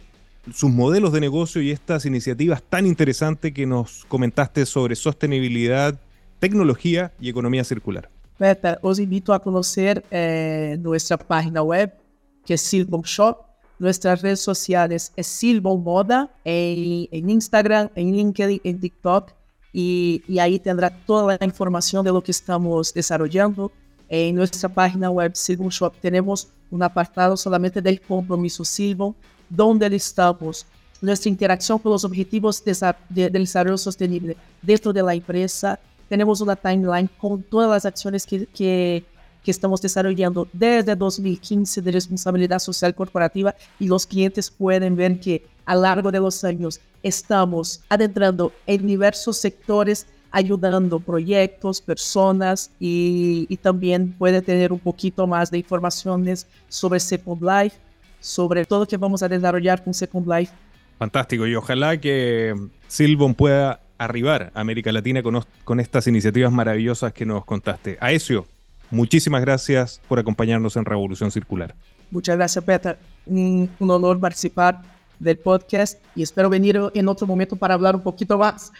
sus 0.54 0.70
modelos 0.70 1.12
de 1.12 1.20
negocio 1.20 1.60
y 1.60 1.72
estas 1.72 2.06
iniciativas 2.06 2.62
tan 2.62 2.86
interesantes 2.86 3.52
que 3.52 3.66
nos 3.66 4.04
comentaste 4.04 4.64
sobre 4.64 4.94
sostenibilidad, 4.94 6.00
tecnología 6.38 7.10
y 7.20 7.30
economía 7.30 7.64
circular? 7.64 8.10
Beta, 8.38 8.78
os 8.82 9.00
invito 9.00 9.32
a 9.32 9.40
conocer 9.40 10.04
eh, 10.10 10.76
nuestra 10.80 11.16
página 11.16 11.60
web, 11.62 11.92
que 12.44 12.54
es 12.54 12.60
Silbon 12.60 13.02
Shop. 13.02 13.36
Nuestras 13.80 14.22
redes 14.22 14.40
sociales 14.40 15.12
es 15.16 15.26
Silbon 15.26 15.82
Moda 15.82 16.30
en, 16.44 17.08
en, 17.10 17.30
Instagram, 17.30 17.90
en 17.96 18.12
LinkedIn, 18.12 18.60
en 18.62 18.80
TikTok. 18.80 19.32
Y, 19.72 20.22
y, 20.28 20.38
ahí 20.38 20.58
tendrá 20.58 20.88
toda 20.90 21.36
la 21.38 21.44
información 21.44 22.04
de 22.04 22.12
lo 22.12 22.22
que 22.22 22.30
estamos 22.30 22.94
desarrollando. 22.94 23.72
En 24.08 24.36
nuestra 24.36 24.68
página 24.68 25.10
web 25.10 25.32
Silbon 25.34 25.68
Shop 25.68 25.92
tenemos 26.00 26.48
un 26.70 26.82
apartado 26.82 27.36
solamente 27.36 27.82
del 27.82 28.00
compromiso 28.00 28.64
Silbon, 28.64 29.14
donde 29.48 29.90
listamos 29.90 30.64
nuestra 31.00 31.28
interacción 31.28 31.78
con 31.78 31.92
los 31.92 32.04
objetivos 32.04 32.64
de, 32.64 32.94
de, 33.08 33.30
del 33.30 33.42
desarrollo 33.42 33.78
sostenible 33.78 34.36
dentro 34.62 34.92
de 34.92 35.02
la 35.02 35.14
empresa, 35.14 35.78
tenemos 36.08 36.40
una 36.40 36.56
timeline 36.56 37.08
con 37.18 37.42
todas 37.42 37.70
las 37.70 37.86
acciones 37.86 38.26
que, 38.26 38.46
que, 38.46 39.04
que, 39.42 39.50
estamos 39.50 39.80
desarrollando 39.80 40.48
desde 40.52 40.96
2015 40.96 41.82
de 41.82 41.92
responsabilidad 41.92 42.58
social 42.58 42.94
corporativa 42.94 43.54
y 43.78 43.86
los 43.86 44.06
clientes 44.06 44.50
pueden 44.50 44.96
ver 44.96 45.20
que 45.20 45.44
a 45.64 45.74
lo 45.74 45.82
largo 45.82 46.10
de 46.10 46.20
los 46.20 46.42
años 46.44 46.80
estamos 47.02 47.80
adentrando 47.88 48.52
en 48.66 48.86
diversos 48.86 49.36
sectores 49.36 50.06
ayudando 50.30 51.00
proyectos, 51.00 51.80
personas 51.80 52.70
y, 52.78 53.46
y 53.48 53.56
también 53.56 54.12
puede 54.12 54.42
tener 54.42 54.72
un 54.72 54.78
poquito 54.78 55.26
más 55.26 55.50
de 55.50 55.58
informaciones 55.58 56.46
sobre 56.68 57.00
Second 57.00 57.42
Life, 57.42 57.76
sobre 58.20 58.64
todo 58.64 58.80
lo 58.80 58.86
que 58.86 58.96
vamos 58.96 59.22
a 59.22 59.28
desarrollar 59.28 59.82
con 59.82 59.94
Second 59.94 60.28
Life. 60.28 60.52
Fantástico 60.98 61.46
y 61.46 61.54
ojalá 61.54 61.98
que 61.98 62.54
Silvon 62.88 63.34
pueda 63.34 63.80
arribar 63.98 64.52
a 64.54 64.60
América 64.60 64.92
Latina 64.92 65.22
con, 65.22 65.44
con 65.64 65.80
estas 65.80 66.06
iniciativas 66.06 66.52
maravillosas 66.52 67.12
que 67.12 67.26
nos 67.26 67.44
contaste. 67.44 67.98
Aesio, 68.00 68.46
muchísimas 68.90 69.40
gracias 69.40 70.00
por 70.08 70.18
acompañarnos 70.18 70.76
en 70.76 70.84
Revolución 70.84 71.30
Circular. 71.30 71.74
Muchas 72.10 72.36
gracias, 72.36 72.64
Peter. 72.64 72.98
Un, 73.26 73.68
un 73.78 73.90
honor 73.90 74.18
participar 74.18 74.80
del 75.18 75.36
podcast 75.38 76.00
y 76.14 76.22
espero 76.22 76.48
venir 76.48 76.80
en 76.94 77.08
otro 77.08 77.26
momento 77.26 77.56
para 77.56 77.74
hablar 77.74 77.96
un 77.96 78.02
poquito 78.02 78.38
más. 78.38 78.72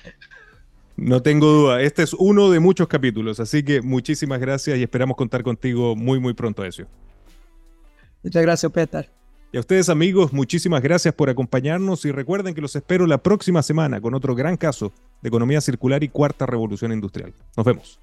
No 0.96 1.22
tengo 1.22 1.46
duda, 1.46 1.80
este 1.82 2.02
es 2.02 2.12
uno 2.12 2.50
de 2.50 2.58
muchos 2.58 2.88
capítulos, 2.88 3.38
así 3.38 3.62
que 3.62 3.80
muchísimas 3.80 4.40
gracias 4.40 4.78
y 4.78 4.82
esperamos 4.82 5.16
contar 5.16 5.44
contigo 5.44 5.94
muy, 5.94 6.18
muy 6.18 6.34
pronto, 6.34 6.62
Aesio. 6.62 6.88
Muchas 8.22 8.42
gracias, 8.42 8.72
Peter. 8.72 9.08
Y 9.52 9.56
a 9.56 9.60
ustedes 9.60 9.88
amigos, 9.88 10.32
muchísimas 10.32 10.82
gracias 10.82 11.14
por 11.14 11.30
acompañarnos 11.30 12.04
y 12.04 12.10
recuerden 12.10 12.54
que 12.54 12.60
los 12.60 12.74
espero 12.76 13.06
la 13.06 13.18
próxima 13.18 13.62
semana 13.62 14.00
con 14.00 14.12
otro 14.14 14.34
gran 14.34 14.56
caso 14.56 14.92
de 15.22 15.28
economía 15.28 15.60
circular 15.60 16.02
y 16.02 16.08
cuarta 16.08 16.46
revolución 16.46 16.92
industrial. 16.92 17.34
Nos 17.56 17.66
vemos. 17.66 17.98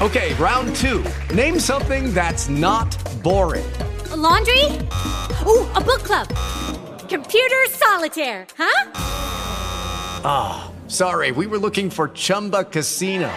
Okay, 0.00 0.32
round 0.34 0.74
two. 0.76 1.02
Name 1.34 1.58
something 1.58 2.14
that's 2.14 2.48
not 2.48 2.88
boring. 3.22 3.66
A 4.12 4.16
laundry? 4.16 4.64
Ooh, 5.46 5.66
a 5.74 5.80
book 5.80 6.02
club. 6.04 6.28
Computer 7.08 7.66
solitaire, 7.70 8.46
huh? 8.56 8.92
Ah. 10.24 10.70
Sorry, 10.88 11.32
we 11.32 11.46
were 11.46 11.58
looking 11.58 11.90
for 11.90 12.08
Chumba 12.08 12.64
Casino. 12.64 13.30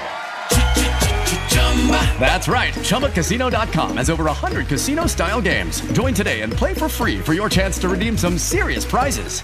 That's 2.17 2.47
right. 2.47 2.73
ChumbaCasino.com 2.73 3.97
has 3.97 4.09
over 4.09 4.23
100 4.23 4.67
casino 4.67 5.05
style 5.05 5.41
games. 5.41 5.81
Join 5.91 6.13
today 6.13 6.41
and 6.41 6.53
play 6.53 6.73
for 6.73 6.87
free 6.87 7.19
for 7.19 7.33
your 7.33 7.49
chance 7.49 7.77
to 7.79 7.89
redeem 7.89 8.15
some 8.15 8.37
serious 8.37 8.85
prizes. 8.85 9.43